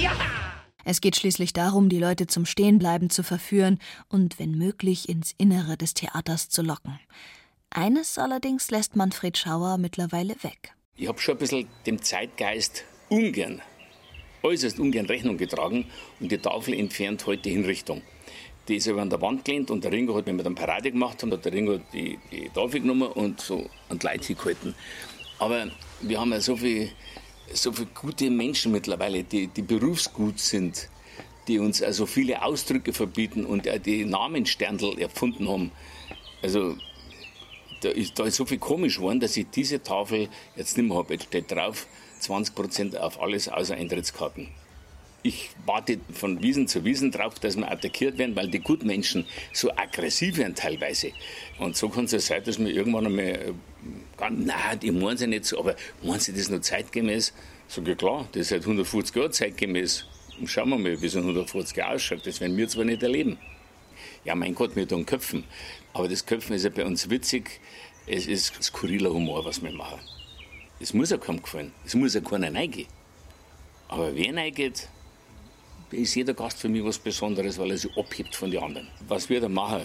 [0.01, 0.13] Ja!
[0.85, 5.77] Es geht schließlich darum, die Leute zum Stehenbleiben zu verführen und wenn möglich ins Innere
[5.77, 7.01] des Theaters zu locken.
[7.71, 10.75] Eines allerdings lässt Manfred Schauer mittlerweile weg.
[10.95, 13.61] Ich habe schon ein bisschen dem Zeitgeist ungern,
[14.45, 15.87] äußerst ungern Rechnung getragen
[16.21, 18.03] und die Tafel entfernt heute Hinrichtung.
[18.71, 20.93] Die ist aber an der Wand gelehnt und der Ringo hat mir mit einem Parade
[20.93, 24.77] gemacht und hat der Ringo die, die Tafel genommen und so an die Leute gehalten.
[25.41, 25.67] Aber
[26.03, 26.91] wir haben ja so viele
[27.53, 30.89] so viel gute Menschen mittlerweile, die, die berufsgut sind,
[31.49, 35.73] die uns also viele Ausdrücke verbieten und die Namensterndl erfunden haben.
[36.41, 36.77] Also
[37.81, 40.97] da ist, da ist so viel komisch geworden, dass ich diese Tafel jetzt nicht mehr
[40.97, 41.15] habe.
[41.15, 41.89] Jetzt steht drauf
[42.23, 44.47] 20% auf alles außer Eintrittskarten.
[45.23, 49.71] Ich warte von Wiesen zu Wiesen drauf, dass wir attackiert werden, weil die Gutmenschen so
[49.73, 51.13] aggressiv werden teilweise.
[51.59, 53.55] Und so kann es ja sein, dass wir irgendwann einmal,
[54.31, 57.35] nein, die meinen sie nicht so, aber meinen sie das noch zeitgemäß?
[57.69, 60.07] Sag ich, klar, das ist seit 150 Jahren zeitgemäß.
[60.47, 62.27] Schauen wir mal, wie so ein 150 Jahre ausschaut.
[62.27, 63.39] Das werden wir zwar nicht erleben.
[64.25, 65.45] Ja, mein Gott, wir tun Köpfen.
[65.93, 67.61] Aber das Köpfen ist ja bei uns witzig.
[68.07, 70.01] Es ist skurriler Humor, was wir machen.
[70.81, 71.73] Es muss ja kaum gefallen.
[71.85, 72.89] Es muss ja keiner reingehen.
[73.89, 74.89] Aber wer reingeht,
[75.93, 78.89] ist jeder Gast für mich was Besonderes, weil er sich abhebt von den anderen.
[79.07, 79.83] Was wir da machen,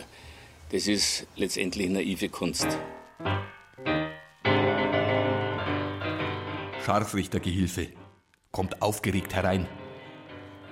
[0.71, 2.67] das ist letztendlich naive Kunst.
[6.85, 7.89] Scharfrichtergehilfe
[8.51, 9.67] kommt aufgeregt herein.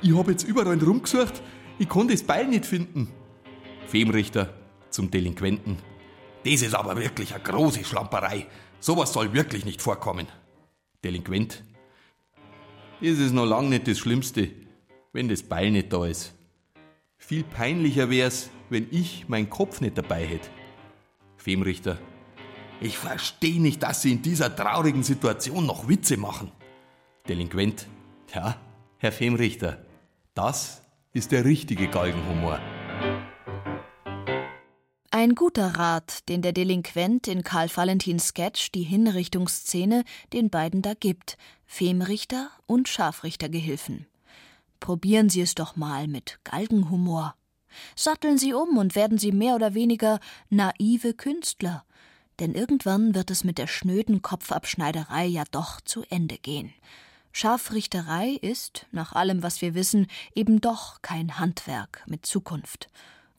[0.01, 1.41] Ich habe jetzt überall rumgesucht,
[1.79, 3.11] ich konnte das Beil nicht finden.
[3.87, 4.53] Femrichter
[4.89, 5.77] zum Delinquenten.
[6.45, 8.47] Das ist aber wirklich eine große Schlamperei.
[8.79, 10.27] Sowas soll wirklich nicht vorkommen.
[11.03, 11.63] Delinquent.
[13.01, 14.49] Das ist noch lang nicht das Schlimmste,
[15.13, 16.33] wenn das Beil nicht da ist.
[17.17, 20.49] Viel peinlicher wär's, wenn ich meinen Kopf nicht dabei hätte.
[21.37, 21.97] Femrichter.
[22.81, 26.51] Ich verstehe nicht, dass Sie in dieser traurigen Situation noch Witze machen.
[27.29, 27.87] Delinquent.
[28.33, 28.57] Ja,
[28.97, 29.85] Herr Femrichter,
[30.33, 30.81] das
[31.13, 32.59] ist der richtige Galgenhumor.
[35.11, 40.95] Ein guter Rat, den der Delinquent in Karl Valentins Sketch Die Hinrichtungsszene den beiden da
[40.95, 44.07] gibt, Femrichter und Scharfrichtergehilfen.
[44.83, 47.35] Probieren Sie es doch mal mit Galgenhumor.
[47.95, 50.19] Satteln Sie um und werden Sie mehr oder weniger
[50.49, 51.85] naive Künstler.
[52.41, 56.73] Denn irgendwann wird es mit der schnöden Kopfabschneiderei ja doch zu Ende gehen.
[57.31, 62.89] Scharfrichterei ist, nach allem, was wir wissen, eben doch kein Handwerk mit Zukunft.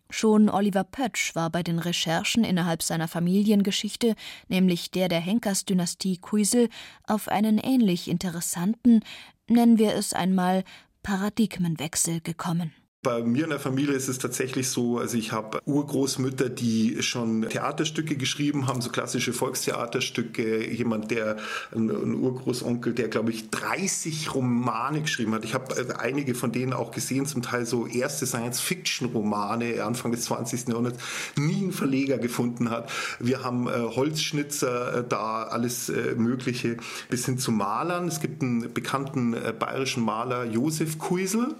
[0.08, 4.14] Schon Oliver Pötsch war bei den Recherchen innerhalb seiner Familiengeschichte,
[4.48, 6.70] nämlich der der Henkersdynastie Kuisel,
[7.06, 9.00] auf einen ähnlich interessanten,
[9.46, 10.64] nennen wir es einmal,
[11.04, 12.72] Paradigmenwechsel gekommen.
[13.04, 17.42] Bei mir in der Familie ist es tatsächlich so, also ich habe Urgroßmütter, die schon
[17.42, 20.72] Theaterstücke geschrieben haben, so klassische Volkstheaterstücke.
[20.72, 21.36] Jemand, der,
[21.74, 25.44] ein, Urgroßonkel, der, glaube ich, 30 Romane geschrieben hat.
[25.44, 30.24] Ich habe äh, einige von denen auch gesehen, zum Teil so erste Science-Fiction-Romane Anfang des
[30.24, 30.68] 20.
[30.68, 30.98] Jahrhunderts,
[31.36, 32.90] nie einen Verleger gefunden hat.
[33.20, 36.78] Wir haben äh, Holzschnitzer äh, da, alles äh, Mögliche,
[37.10, 38.08] bis hin zu Malern.
[38.08, 41.54] Es gibt einen bekannten äh, bayerischen Maler, Josef Kuisel,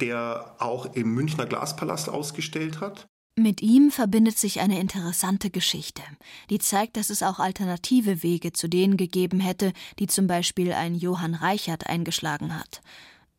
[0.00, 3.06] der auch im Münchner Glaspalast ausgestellt hat.
[3.36, 6.02] Mit ihm verbindet sich eine interessante Geschichte,
[6.50, 10.94] die zeigt, dass es auch alternative Wege zu denen gegeben hätte, die zum Beispiel ein
[10.94, 12.80] Johann Reichert eingeschlagen hat.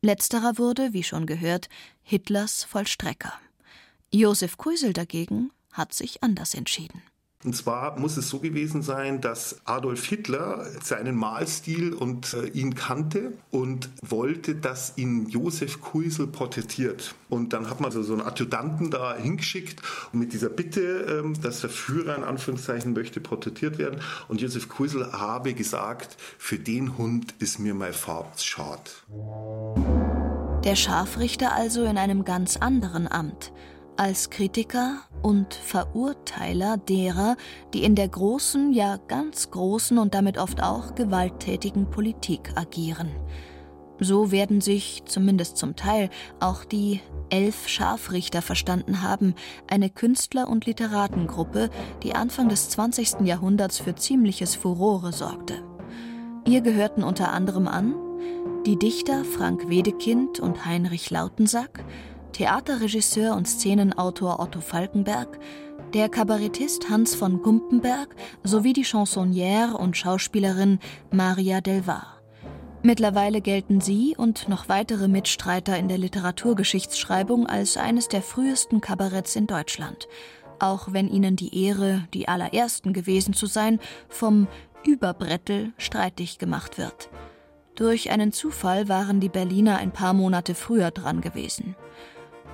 [0.02, 1.70] Letzterer wurde, wie schon gehört,
[2.02, 3.32] Hitlers Vollstrecker.
[4.12, 7.02] Josef Kuisel dagegen hat sich anders entschieden.
[7.46, 12.74] Und zwar muss es so gewesen sein, dass Adolf Hitler seinen Malstil und äh, ihn
[12.74, 17.14] kannte und wollte, dass ihn Josef Kuisel porträtiert.
[17.28, 19.80] Und dann hat man so, so einen Adjutanten da hingeschickt
[20.12, 24.00] und mit dieser Bitte, ähm, dass der Führer in Anführungszeichen möchte porträtiert werden.
[24.26, 29.04] Und Josef Kuisel habe gesagt, für den Hund ist mir mein Farb schad.
[30.64, 33.52] Der Scharfrichter also in einem ganz anderen Amt
[33.96, 37.36] als Kritiker und Verurteiler derer,
[37.72, 43.10] die in der großen, ja ganz großen und damit oft auch gewalttätigen Politik agieren.
[43.98, 49.34] So werden sich, zumindest zum Teil, auch die elf Scharfrichter verstanden haben,
[49.68, 51.70] eine Künstler- und Literatengruppe,
[52.02, 53.22] die Anfang des 20.
[53.22, 55.54] Jahrhunderts für ziemliches Furore sorgte.
[56.44, 57.94] Ihr gehörten unter anderem an
[58.66, 61.84] die Dichter Frank Wedekind und Heinrich Lautensack,
[62.32, 65.38] Theaterregisseur und Szenenautor Otto Falkenberg,
[65.94, 70.78] der Kabarettist Hans von Gumpenberg sowie die Chansonnière und Schauspielerin
[71.10, 72.20] Maria Delvar.
[72.82, 79.34] Mittlerweile gelten sie und noch weitere Mitstreiter in der Literaturgeschichtsschreibung als eines der frühesten Kabaretts
[79.34, 80.06] in Deutschland,
[80.58, 84.46] auch wenn ihnen die Ehre, die allerersten gewesen zu sein, vom
[84.84, 87.10] Überbrettel streitig gemacht wird.
[87.74, 91.76] Durch einen Zufall waren die Berliner ein paar Monate früher dran gewesen.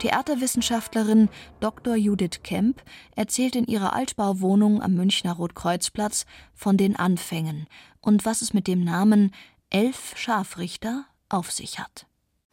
[0.03, 1.29] Theaterwissenschaftlerin
[1.61, 1.95] Dr.
[1.95, 2.83] Judith Kemp
[3.15, 7.69] erzählt in ihrer Altbauwohnung am Münchner Rotkreuzplatz von den Anfängen
[8.01, 9.33] und was es mit dem Namen
[9.71, 12.07] elf Scharfrichter auf sich hat.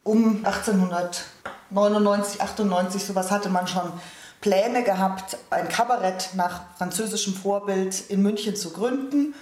[0.04, 3.90] Um 1899, 98 sowas hatte man schon
[4.40, 9.34] Pläne gehabt, ein Kabarett nach französischem Vorbild in München zu gründen.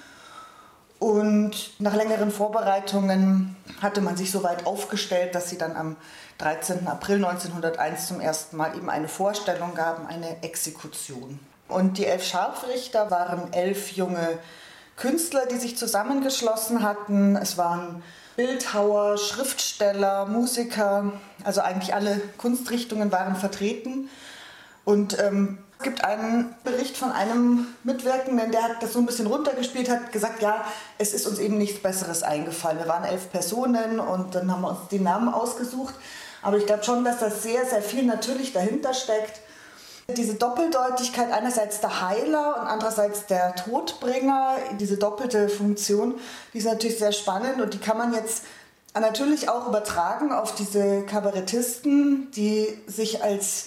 [0.99, 5.97] Und nach längeren Vorbereitungen hatte man sich so weit aufgestellt, dass sie dann am
[6.39, 6.87] 13.
[6.89, 11.39] April 1901 zum ersten Mal eben eine Vorstellung gaben, eine Exekution.
[11.69, 14.39] Und die elf Scharfrichter waren elf junge
[14.97, 17.37] Künstler, die sich zusammengeschlossen hatten.
[17.37, 18.03] Es waren
[18.37, 21.13] Bildhauer, Schriftsteller, Musiker,
[21.45, 24.09] also eigentlich alle Kunstrichtungen waren vertreten.
[24.85, 29.29] Und ähm, es gibt einen Bericht von einem Mitwirkenden, der hat das so ein bisschen
[29.29, 30.65] runtergespielt, hat gesagt, ja,
[30.99, 32.79] es ist uns eben nichts Besseres eingefallen.
[32.79, 35.95] Wir waren elf Personen und dann haben wir uns die Namen ausgesucht.
[36.43, 39.41] Aber ich glaube schon, dass das sehr, sehr viel natürlich dahinter steckt.
[40.17, 46.15] Diese Doppeldeutigkeit, einerseits der Heiler und andererseits der Todbringer, diese doppelte Funktion,
[46.55, 48.43] die ist natürlich sehr spannend und die kann man jetzt
[48.99, 53.67] natürlich auch übertragen auf diese Kabarettisten, die sich als,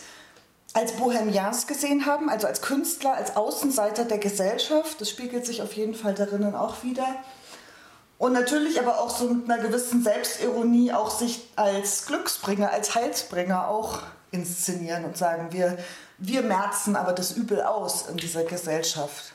[0.74, 5.02] als Bohemians gesehen haben, also als Künstler, als Außenseiter der Gesellschaft.
[5.02, 7.08] Das spiegelt sich auf jeden Fall darin auch wieder.
[8.18, 13.68] Und natürlich aber auch so mit einer gewissen Selbstironie auch sich als Glücksbringer, als Heilsbringer
[13.68, 14.00] auch
[14.32, 15.78] inszenieren und sagen, wir
[16.24, 19.34] wir merzen aber das Übel aus in dieser Gesellschaft.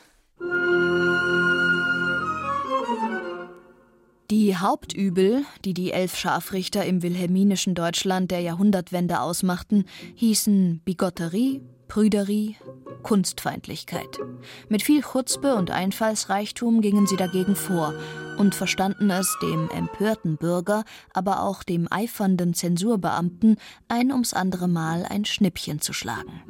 [4.29, 12.57] Die Hauptübel, die die elf Scharfrichter im wilhelminischen Deutschland der Jahrhundertwende ausmachten, hießen Bigotterie, Prüderie,
[13.03, 14.19] Kunstfeindlichkeit.
[14.67, 17.93] Mit viel Chutzpe und Einfallsreichtum gingen sie dagegen vor
[18.37, 23.55] und verstanden es dem empörten Bürger, aber auch dem eifernden Zensurbeamten
[23.87, 26.41] ein ums andere Mal ein Schnippchen zu schlagen.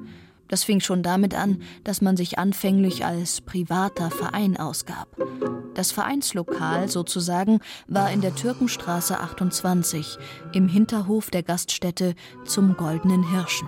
[0.48, 5.16] Das fing schon damit an, dass man sich anfänglich als privater Verein ausgab.
[5.74, 10.18] Das Vereinslokal sozusagen war in der Türkenstraße 28
[10.54, 13.68] im Hinterhof der Gaststätte zum Goldenen Hirschen.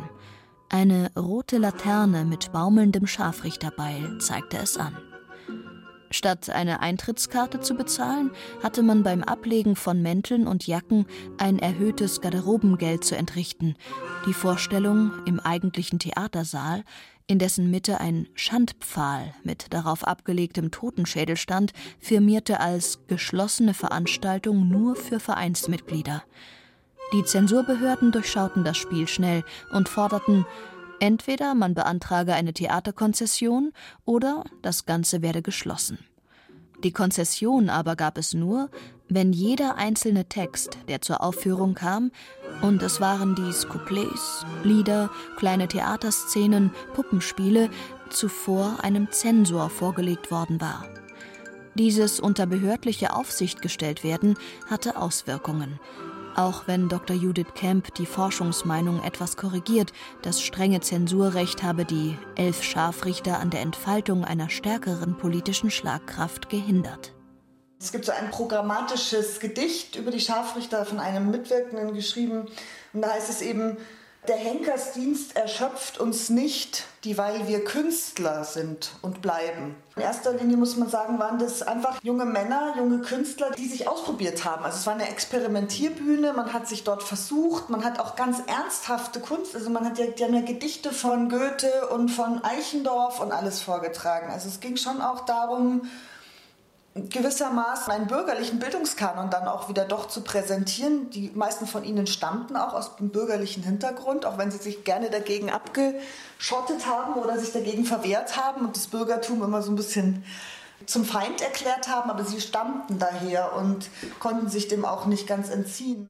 [0.70, 4.96] Eine rote Laterne mit baumelndem Scharfrichterbeil zeigte es an.
[6.12, 8.32] Statt eine Eintrittskarte zu bezahlen,
[8.64, 11.06] hatte man beim Ablegen von Mänteln und Jacken
[11.38, 13.76] ein erhöhtes Garderobengeld zu entrichten.
[14.26, 16.84] Die Vorstellung im eigentlichen Theatersaal,
[17.28, 24.96] in dessen Mitte ein Schandpfahl mit darauf abgelegtem Totenschädel stand, firmierte als geschlossene Veranstaltung nur
[24.96, 26.24] für Vereinsmitglieder.
[27.14, 30.46] Die Zensurbehörden durchschauten das Spiel schnell und forderten
[31.00, 33.72] Entweder man beantrage eine Theaterkonzession
[34.06, 36.00] oder das Ganze werde geschlossen.
[36.84, 38.70] Die Konzession aber gab es nur,
[39.10, 42.12] wenn jeder einzelne Text, der zur Aufführung kam,
[42.62, 47.70] und es waren dies Couplets, Lieder, kleine Theaterszenen, Puppenspiele,
[48.10, 50.86] zuvor einem Zensor vorgelegt worden war.
[51.76, 54.36] Dieses unter behördliche Aufsicht gestellt werden
[54.70, 55.80] hatte Auswirkungen.
[56.36, 57.16] Auch wenn Dr.
[57.16, 63.62] Judith Kemp die Forschungsmeinung etwas korrigiert, das strenge Zensurrecht habe die elf Scharfrichter an der
[63.62, 67.14] Entfaltung einer stärkeren politischen Schlagkraft gehindert.
[67.82, 72.48] Es gibt so ein programmatisches Gedicht über die Scharfrichter von einem Mitwirkenden geschrieben.
[72.94, 73.78] Und da heißt es eben,
[74.30, 79.76] der Henkersdienst erschöpft uns nicht, dieweil wir Künstler sind und bleiben.
[79.96, 83.88] In erster Linie muss man sagen, waren das einfach junge Männer, junge Künstler, die sich
[83.88, 84.64] ausprobiert haben.
[84.64, 89.20] Also es war eine Experimentierbühne, man hat sich dort versucht, man hat auch ganz ernsthafte
[89.20, 93.32] Kunst, also man hat ja, die haben ja Gedichte von Goethe und von Eichendorff und
[93.32, 94.32] alles vorgetragen.
[94.32, 95.90] Also es ging schon auch darum,
[96.96, 101.10] gewissermaßen einen bürgerlichen Bildungskanon dann auch wieder doch zu präsentieren.
[101.12, 105.10] Die meisten von ihnen stammten auch aus dem bürgerlichen Hintergrund, auch wenn sie sich gerne
[105.10, 110.24] dagegen abgeschottet haben oder sich dagegen verwehrt haben und das Bürgertum immer so ein bisschen
[110.86, 115.50] zum Feind erklärt haben, aber sie stammten daher und konnten sich dem auch nicht ganz
[115.50, 116.10] entziehen.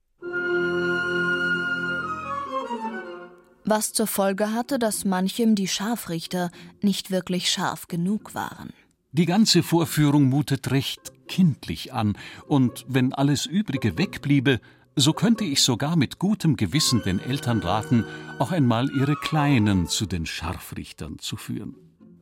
[3.66, 6.50] Was zur Folge hatte, dass manchem die Scharfrichter
[6.82, 8.74] nicht wirklich scharf genug waren.
[9.12, 12.16] Die ganze Vorführung mutet recht kindlich an,
[12.47, 14.60] und wenn alles Übrige wegbliebe,
[14.95, 18.05] so könnte ich sogar mit gutem Gewissen den Eltern raten,
[18.38, 21.76] auch einmal ihre Kleinen zu den Scharfrichtern zu führen.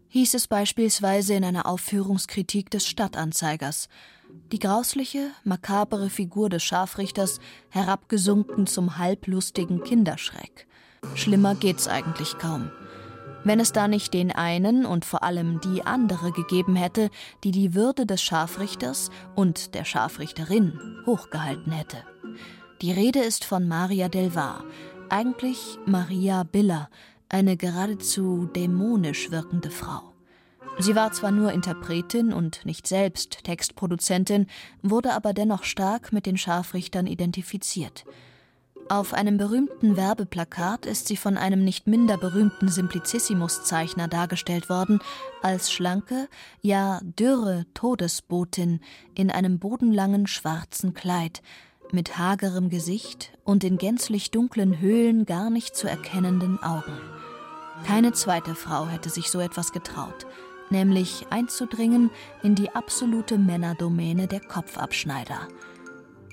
[0.10, 3.90] Hieß es beispielsweise in einer Aufführungskritik des Stadtanzeigers.
[4.54, 10.68] Die grausliche, makabere Figur des Scharfrichters herabgesunken zum halblustigen Kinderschreck.
[11.16, 12.72] Schlimmer geht's eigentlich kaum.
[13.48, 17.10] Wenn es da nicht den einen und vor allem die andere gegeben hätte,
[17.46, 22.04] die die Würde des Scharfrichters und der Scharfrichterin hochgehalten hätte.
[22.82, 24.66] Die Rede ist von Maria del Var,
[25.08, 26.90] eigentlich Maria Biller,
[27.30, 30.14] eine geradezu dämonisch wirkende Frau.
[30.78, 34.48] Sie war zwar nur Interpretin und nicht selbst Textproduzentin,
[34.82, 38.04] wurde aber dennoch stark mit den Scharfrichtern identifiziert.
[38.90, 45.00] Auf einem berühmten Werbeplakat ist sie von einem nicht minder berühmten Simplicissimus-Zeichner dargestellt worden,
[45.42, 46.30] als schlanke,
[46.62, 48.80] ja dürre Todesbotin
[49.14, 51.42] in einem bodenlangen schwarzen Kleid,
[51.92, 56.98] mit hagerem Gesicht und in gänzlich dunklen Höhlen gar nicht zu erkennenden Augen.
[57.86, 60.26] Keine zweite Frau hätte sich so etwas getraut,
[60.70, 62.10] nämlich einzudringen
[62.42, 65.50] in die absolute Männerdomäne der Kopfabschneider.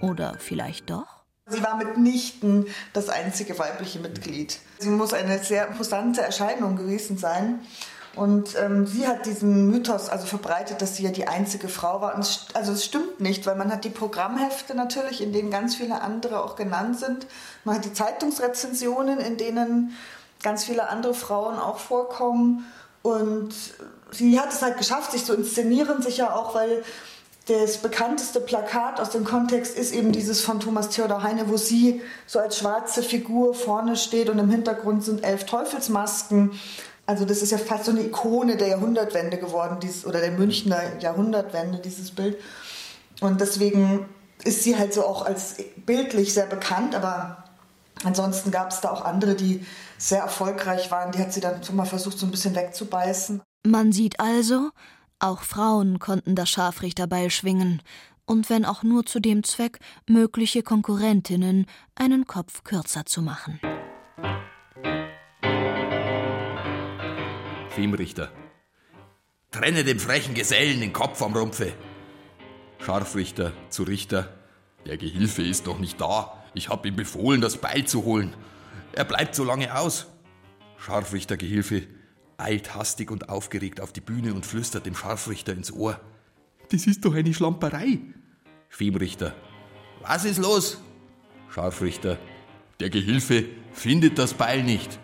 [0.01, 1.14] Oder vielleicht doch?
[1.47, 4.59] Sie war mitnichten das einzige weibliche Mitglied.
[4.79, 7.61] Sie muss eine sehr imposante Erscheinung gewesen sein.
[8.17, 12.19] Und ähm, sie hat diesen Mythos also verbreitet, dass sie ja die einzige Frau war.
[12.19, 16.01] Es, also es stimmt nicht, weil man hat die Programmhefte natürlich, in denen ganz viele
[16.01, 17.27] andere auch genannt sind.
[17.65, 19.97] Man hat die Zeitungsrezensionen, in denen
[20.43, 22.65] ganz viele andere Frauen auch vorkommen.
[23.03, 23.53] Und
[24.13, 26.85] sie hat es halt geschafft, sich zu inszenieren, sicher auch, weil
[27.47, 32.01] das bekannteste Plakat aus dem Kontext ist eben dieses von Thomas Theodor Heine, wo sie
[32.27, 36.53] so als schwarze Figur vorne steht und im Hintergrund sind elf Teufelsmasken.
[37.05, 40.81] Also das ist ja fast so eine Ikone der Jahrhundertwende geworden, dieses, oder der Münchner
[41.01, 42.39] Jahrhundertwende, dieses Bild.
[43.21, 44.09] Und deswegen
[44.43, 47.45] ist sie halt so auch als bildlich sehr bekannt, aber
[48.05, 49.67] ansonsten gab es da auch andere, die
[49.99, 51.13] sehr erfolgreich waren.
[51.13, 53.43] Die hat sie dann mal versucht, so ein bisschen wegzubeißen.
[53.67, 54.71] Man sieht also,
[55.25, 57.83] auch Frauen konnten das Scharfrichterbeil schwingen,
[58.27, 63.61] und wenn auch nur zu dem Zweck, mögliche Konkurrentinnen einen Kopf kürzer zu machen.
[67.71, 68.31] Filmrichter.
[69.51, 71.73] Trenne dem frechen Gesellen den Kopf vom Rumpfe.
[72.79, 74.33] Scharfrichter zu Richter.
[74.87, 76.45] Der Gehilfe ist noch nicht da.
[76.55, 78.35] Ich hab ihm befohlen, das Beil zu holen.
[78.93, 80.07] Er bleibt so lange aus.
[80.79, 81.87] Scharfrichter Gehilfe
[82.39, 86.01] eilt hastig und aufgeregt auf die Bühne und flüstert dem Scharfrichter ins Ohr.
[86.71, 88.01] Das ist doch eine Schlamperei.
[88.69, 89.35] Filmrichter.
[90.03, 90.79] Was ist los?
[91.49, 92.19] Scharfrichter.
[92.81, 94.99] Der Gehilfe findet das Beil nicht.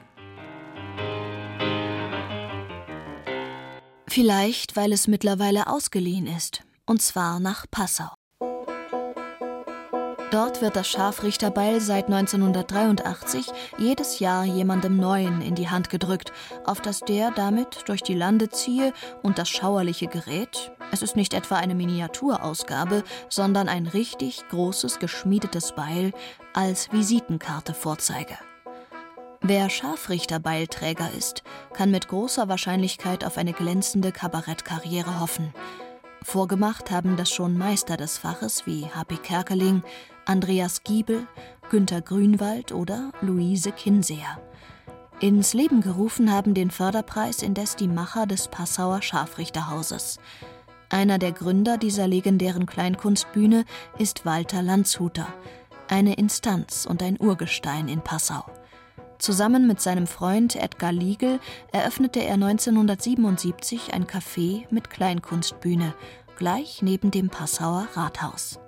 [4.09, 8.20] Vielleicht, weil es mittlerweile ausgeliehen ist, und zwar nach Passau.
[10.31, 13.47] Dort wird das Scharfrichterbeil seit 1983
[13.79, 16.33] jedes Jahr jemandem Neuen in die Hand gedrückt,
[16.65, 21.35] auf das der damit durch die Lande ziehe und das schauerliche Gerät, es ist nicht
[21.35, 26.13] etwa eine Miniaturausgabe, sondern ein richtig großes geschmiedetes Beil,
[26.53, 28.37] als Visitenkarte vorzeige.
[29.41, 35.55] Wer Scharfrichterbeilträger ist, kann mit großer Wahrscheinlichkeit auf eine glänzende Kabarettkarriere hoffen.
[36.23, 39.17] Vorgemacht haben das schon Meister des Faches wie H.P.
[39.17, 39.83] Kerkeling,
[40.31, 41.27] Andreas Giebel,
[41.71, 44.41] Günter Grünwald oder Luise Kinseer.
[45.19, 50.21] Ins Leben gerufen haben den Förderpreis indes die Macher des Passauer Scharfrichterhauses.
[50.89, 53.65] Einer der Gründer dieser legendären Kleinkunstbühne
[53.99, 55.27] ist Walter Landshuter,
[55.89, 58.45] eine Instanz und ein Urgestein in Passau.
[59.19, 61.41] Zusammen mit seinem Freund Edgar Liegel
[61.73, 65.93] eröffnete er 1977 ein Café mit Kleinkunstbühne,
[66.37, 68.61] gleich neben dem Passauer Rathaus.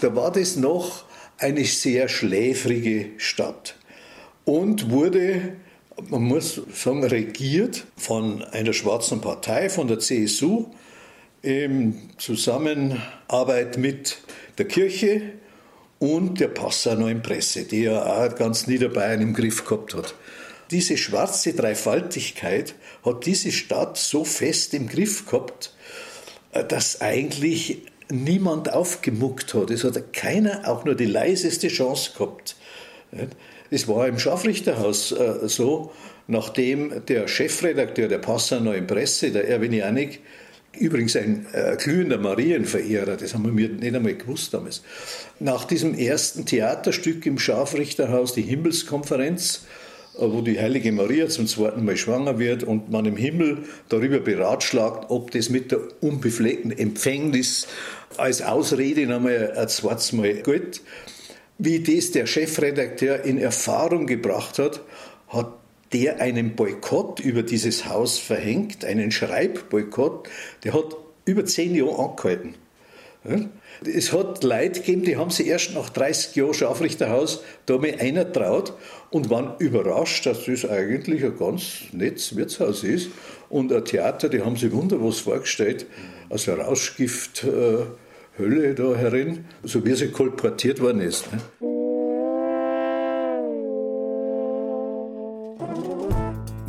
[0.00, 1.04] Da war das noch
[1.38, 3.76] eine sehr schläfrige Stadt
[4.44, 5.56] und wurde,
[6.08, 10.66] man muss sagen, regiert von einer schwarzen Partei, von der CSU,
[11.42, 14.18] in Zusammenarbeit mit
[14.58, 15.22] der Kirche
[15.98, 20.14] und der Passauer Neuen Presse, die ja auch ganz Niederbayern im Griff gehabt hat.
[20.70, 22.74] Diese schwarze Dreifaltigkeit
[23.04, 25.74] hat diese Stadt so fest im Griff gehabt,
[26.68, 29.70] dass eigentlich niemand aufgemuckt hat.
[29.70, 32.56] Es hat keiner auch nur die leiseste Chance gehabt.
[33.70, 35.92] Es war im Scharfrichterhaus äh, so,
[36.26, 40.20] nachdem der Chefredakteur der Passauer Neuen Presse, der Erwin Janik,
[40.78, 44.82] Übrigens ein äh, glühender Marienverehrer, das haben wir nicht einmal gewusst damals.
[45.40, 49.62] Nach diesem ersten Theaterstück im Scharfrichterhaus, die Himmelskonferenz,
[50.18, 53.58] wo die heilige Maria zum zweiten Mal schwanger wird und man im Himmel
[53.88, 57.66] darüber beratschlagt, ob das mit der unbefleckten Empfängnis
[58.16, 60.82] als Ausrede nochmal ein zweites Mal gilt.
[61.58, 64.80] Wie das der Chefredakteur in Erfahrung gebracht hat,
[65.28, 65.52] hat
[65.92, 70.28] der einen Boykott über dieses Haus verhängt, einen Schreibboykott,
[70.64, 72.54] der hat über zehn Jahre angehalten.
[73.84, 78.32] Es hat Leute gegeben, die haben sich erst nach 30 Jahren Scharfrichterhaus da mal einer
[78.32, 78.72] traut
[79.10, 83.10] und waren überrascht, dass das eigentlich ein ganz nettes Wirtshaus ist.
[83.48, 85.86] Und ein Theater, die haben sich wunder was vorgestellt,
[86.28, 87.90] also Rauschgifthölle
[88.38, 91.26] äh, da herin, so wie sie kolportiert worden ist.
[91.32, 91.40] Ne?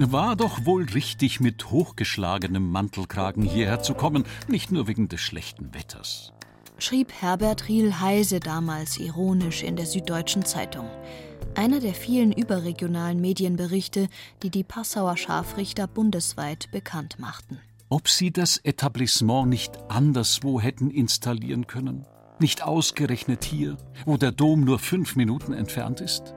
[0.04, 5.76] War doch wohl richtig, mit hochgeschlagenem Mantelkragen hierher zu kommen, nicht nur wegen des schlechten
[5.76, 6.34] Wetters.
[6.80, 10.89] Schrieb Herbert Riel Heise damals ironisch in der Süddeutschen Zeitung.
[11.56, 14.08] Einer der vielen überregionalen Medienberichte,
[14.41, 17.60] die die Passauer Scharfrichter bundesweit bekannt machten.
[17.89, 22.06] Ob sie das Etablissement nicht anderswo hätten installieren können?
[22.39, 26.34] Nicht ausgerechnet hier, wo der Dom nur fünf Minuten entfernt ist?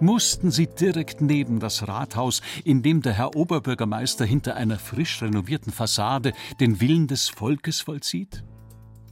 [0.00, 5.72] mussten sie direkt neben das Rathaus, in dem der Herr Oberbürgermeister hinter einer frisch renovierten
[5.72, 8.44] Fassade den Willen des Volkes vollzieht?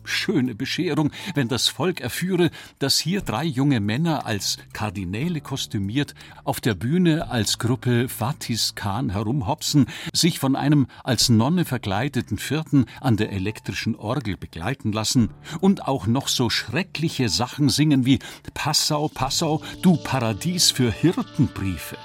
[0.05, 6.61] Schöne Bescherung, wenn das Volk erführe, dass hier drei junge Männer als Kardinäle kostümiert auf
[6.61, 13.17] der Bühne als Gruppe Fatis Khan herumhopsen, sich von einem als Nonne verkleideten Vierten an
[13.17, 15.31] der elektrischen Orgel begleiten lassen
[15.61, 18.19] und auch noch so schreckliche Sachen singen wie
[18.55, 21.97] Passau, Passau, du Paradies für Hirtenbriefe.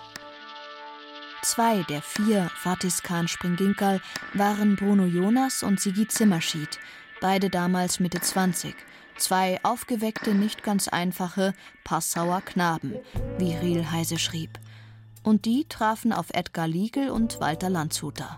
[1.46, 4.02] Zwei der vier Fatis Khan Springinkerl
[4.34, 6.80] waren Bruno Jonas und Sigi Zimmerschied,
[7.22, 8.76] beide damals Mitte 20.
[9.18, 11.54] Zwei aufgeweckte, nicht ganz einfache
[11.84, 12.96] Passauer Knaben,
[13.38, 14.60] wie Riel Heise schrieb.
[15.24, 18.38] Und die trafen auf Edgar Liegel und Walter Landshuter.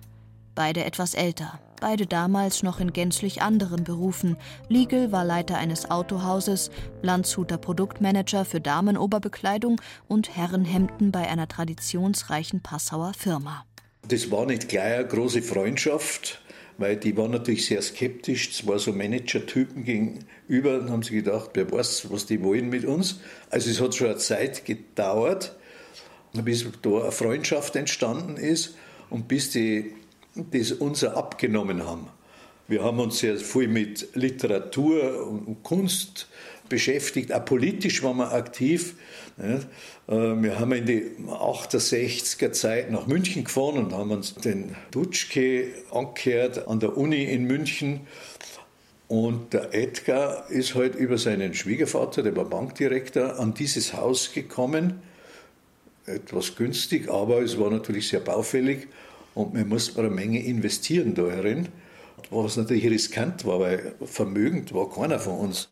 [0.54, 4.38] Beide etwas älter, beide damals noch in gänzlich anderen Berufen.
[4.70, 6.72] Liegel war Leiter eines Autohauses,
[7.02, 13.66] Landshuter Produktmanager für Damenoberbekleidung und Herrenhemden bei einer traditionsreichen Passauer Firma.
[14.08, 16.42] Das war nicht gleich eine große Freundschaft
[16.78, 21.72] weil die waren natürlich sehr skeptisch, zwar so Manager-Typen gegenüber, dann haben sie gedacht, wer
[21.72, 23.20] weiß, was die wollen mit uns.
[23.50, 25.56] Also es hat schon eine Zeit gedauert,
[26.34, 28.76] bis da eine Freundschaft entstanden ist
[29.10, 29.94] und bis die
[30.52, 32.08] das uns abgenommen haben.
[32.68, 36.28] Wir haben uns sehr viel mit Literatur und Kunst
[36.70, 38.96] beschäftigt, auch politisch waren wir aktiv.
[39.38, 39.60] Äh,
[40.08, 46.68] wir haben in die 68er Zeit nach München gefahren und haben uns den Dutschke angehört
[46.68, 48.02] an der Uni in München.
[49.08, 55.02] Und der Edgar ist halt über seinen Schwiegervater, der war Bankdirektor, an dieses Haus gekommen.
[56.06, 58.88] Etwas günstig, aber es war natürlich sehr baufällig
[59.34, 61.70] und wir mussten eine Menge investieren da herin.
[62.30, 65.70] Was natürlich riskant war, weil vermögend war keiner von uns.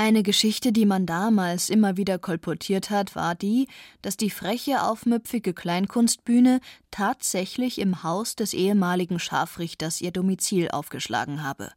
[0.00, 3.66] Eine Geschichte, die man damals immer wieder kolportiert hat, war die,
[4.00, 6.60] dass die freche, aufmüpfige Kleinkunstbühne
[6.92, 11.72] tatsächlich im Haus des ehemaligen Scharfrichters ihr Domizil aufgeschlagen habe,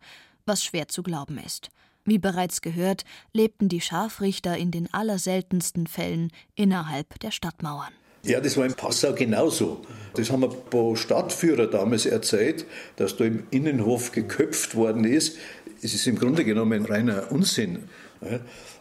[0.46, 1.72] was schwer zu glauben ist.
[2.06, 7.92] Wie bereits gehört, lebten die Scharfrichter in den allerseltensten Fällen innerhalb der Stadtmauern.
[8.24, 9.82] Ja, das war in Passau genauso.
[10.14, 12.66] Das haben ein paar Stadtführer damals erzählt,
[12.98, 15.38] dass da im Innenhof geköpft worden ist.
[15.82, 17.90] Es ist im Grunde genommen reiner Unsinn.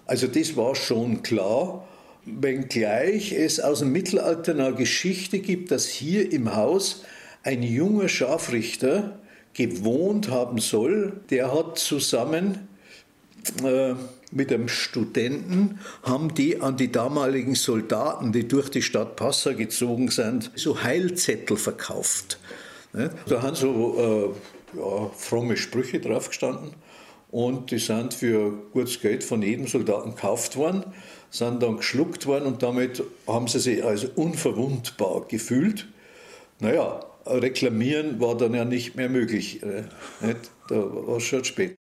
[0.07, 1.87] Also das war schon klar,
[2.25, 7.05] wenngleich es aus dem Mittelalter eine Geschichte gibt, dass hier im Haus
[7.43, 9.19] ein junger Scharfrichter
[9.55, 12.69] gewohnt haben soll, der hat zusammen
[13.65, 13.95] äh,
[14.31, 20.11] mit einem Studenten, haben die an die damaligen Soldaten, die durch die Stadt Passau gezogen
[20.11, 22.39] sind, so Heilzettel verkauft.
[22.93, 24.35] Da haben so
[24.75, 26.75] äh, ja, fromme Sprüche drauf gestanden
[27.31, 30.85] und die sind für gutes Geld von jedem Soldaten gekauft worden,
[31.31, 35.87] sind dann geschluckt worden und damit haben sie sich als unverwundbar gefühlt.
[36.59, 39.63] Naja, reklamieren war dann ja nicht mehr möglich.
[39.63, 39.85] Äh,
[40.69, 41.77] da war es schon spät.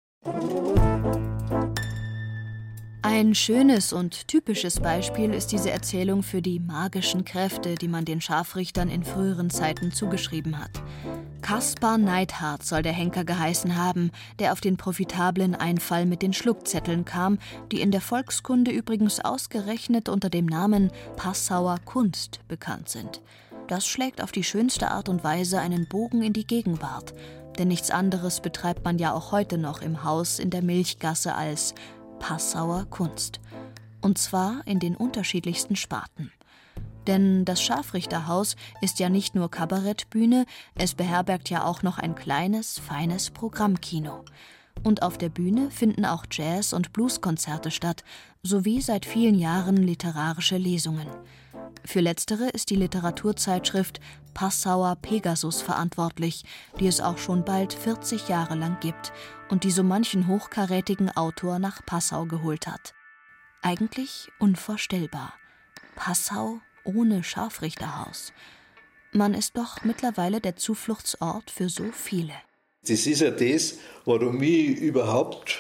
[3.15, 8.21] Ein schönes und typisches Beispiel ist diese Erzählung für die magischen Kräfte, die man den
[8.21, 10.83] Scharfrichtern in früheren Zeiten zugeschrieben hat.
[11.41, 14.11] Kaspar Neidhardt soll der Henker geheißen haben,
[14.41, 17.39] der auf den profitablen Einfall mit den Schluckzetteln kam,
[17.71, 23.23] die in der Volkskunde übrigens ausgerechnet unter dem Namen Passauer Kunst bekannt sind.
[23.69, 27.15] Das schlägt auf die schönste Art und Weise einen Bogen in die Gegenwart,
[27.61, 31.77] denn nichts anderes betreibt man ja auch heute noch im Haus in der Milchgasse als
[32.27, 33.39] Passauer Kunst.
[34.01, 36.33] Und zwar in den unterschiedlichsten Sparten.
[37.07, 42.79] Denn das Scharfrichterhaus ist ja nicht nur Kabarettbühne, es beherbergt ja auch noch ein kleines,
[42.79, 44.25] feines Programmkino.
[44.83, 48.05] Und auf der Bühne finden auch Jazz- und Blueskonzerte statt,
[48.43, 51.09] sowie seit vielen Jahren literarische Lesungen.
[51.85, 54.01] Für letztere ist die Literaturzeitschrift
[54.33, 56.45] Passauer Pegasus verantwortlich,
[56.81, 59.13] die es auch schon bald 40 Jahre lang gibt
[59.49, 62.95] und die so manchen hochkarätigen Autor nach Passau geholt hat.
[63.63, 65.35] Eigentlich unvorstellbar.
[65.95, 68.33] Passau ohne Scharfrichterhaus.
[69.13, 72.35] Man ist doch mittlerweile der Zufluchtsort für so viele.
[72.87, 75.59] Das ist ja das, warum ich überhaupt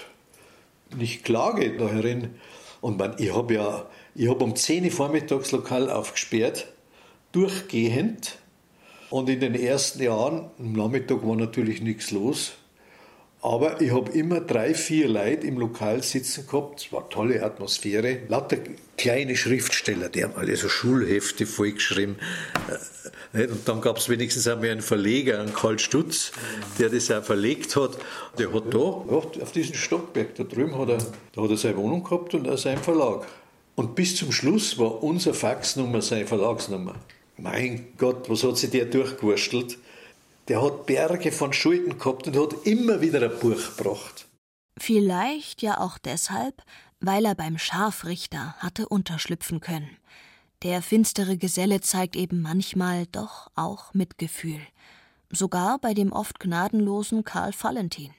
[0.96, 2.30] nicht klage darin.
[2.80, 6.68] Und man, ich habe ja ich hab um 10 Uhr vormittags Lokal aufgesperrt,
[7.32, 8.38] durchgehend.
[9.10, 12.52] Und in den ersten Jahren, am Nachmittag war natürlich nichts los.
[13.44, 16.80] Aber ich habe immer drei, vier Leute im Lokal sitzen gehabt.
[16.80, 18.20] Es war eine tolle Atmosphäre.
[18.28, 18.56] Lauter
[18.96, 22.16] kleine Schriftsteller, die haben alle so Schulhefte vollgeschrieben.
[23.34, 26.32] Äh, und dann gab es wenigstens einmal einen Verleger, einen Karl Stutz,
[26.78, 27.98] der das auch verlegt hat.
[28.38, 30.98] Der hat da, auf diesem Stockberg da drüben, hat er,
[31.34, 33.26] da hat er seine Wohnung gehabt und auch seinen Verlag.
[33.74, 36.94] Und bis zum Schluss war unsere Faxnummer seine Verlagsnummer.
[37.36, 39.76] Mein Gott, was hat sich der durchgewurstelt?
[40.48, 44.28] Der hat Berge von Schulden gehabt und hat immer wieder ein Buch gebracht.
[44.78, 46.62] Vielleicht ja auch deshalb,
[47.00, 49.96] weil er beim Scharfrichter hatte unterschlüpfen können.
[50.62, 54.60] Der finstere Geselle zeigt eben manchmal doch auch Mitgefühl.
[55.30, 58.10] Sogar bei dem oft gnadenlosen Karl Valentin.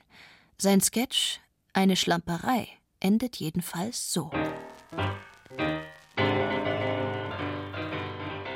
[0.58, 1.40] Sein Sketch
[1.74, 2.68] Eine Schlamperei
[3.00, 4.32] endet jedenfalls so.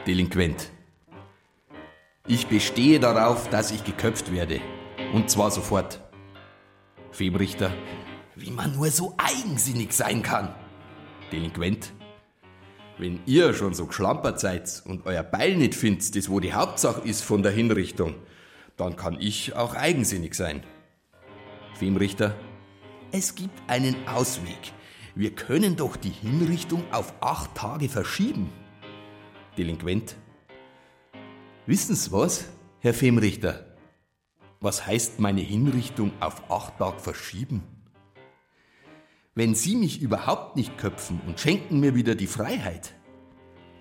[0.08, 0.72] Delinquent.
[2.32, 4.62] Ich bestehe darauf, dass ich geköpft werde.
[5.14, 6.00] Und zwar sofort.
[7.10, 7.74] Filmrichter.
[8.36, 10.54] Wie man nur so eigensinnig sein kann.
[11.32, 11.92] Delinquent.
[13.00, 17.02] Wenn ihr schon so geschlampert seid und euer Beil nicht findet, das wo die Hauptsache
[17.02, 18.14] ist von der Hinrichtung,
[18.78, 20.62] dann kann ich auch eigensinnig sein.
[21.74, 22.36] Filmrichter.
[23.12, 24.72] Es gibt einen Ausweg.
[25.16, 28.52] Wir können doch die Hinrichtung auf acht Tage verschieben.
[29.58, 30.16] Delinquent.
[31.70, 32.46] Wissen Sie was,
[32.80, 33.64] Herr Femrichter?
[34.60, 37.62] Was heißt meine Hinrichtung auf acht Tage verschieben?
[39.36, 42.96] Wenn Sie mich überhaupt nicht köpfen und schenken mir wieder die Freiheit,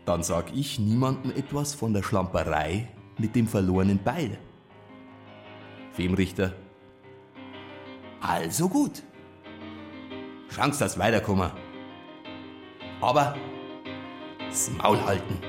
[0.04, 4.36] dann sag ich niemandem etwas von der Schlamperei mit dem verlorenen Beil.
[5.92, 6.52] Femrichter.
[8.20, 9.02] Also gut.
[10.54, 11.50] Chance, dass weiterkommen.
[13.00, 13.34] Aber
[14.46, 15.47] das Maul halten.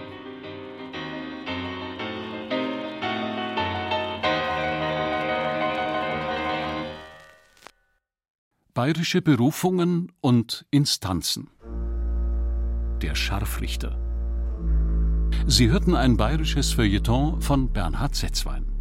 [8.79, 11.49] Bayerische Berufungen und Instanzen.
[13.01, 13.99] Der Scharfrichter.
[15.45, 18.71] Sie hörten ein bayerisches Feuilleton von Bernhard Setzwein.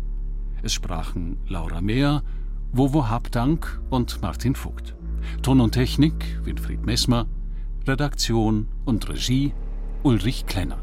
[0.62, 2.22] Es sprachen Laura Mehr,
[2.70, 4.94] Wovo Habdank und Martin Vogt.
[5.42, 7.26] Ton und Technik Winfried Messmer,
[7.84, 9.52] Redaktion und Regie
[10.04, 10.78] Ulrich Klenner.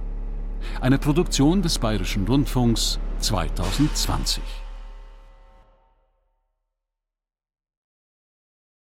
[0.82, 4.44] Eine Produktion des Bayerischen Rundfunks 2020.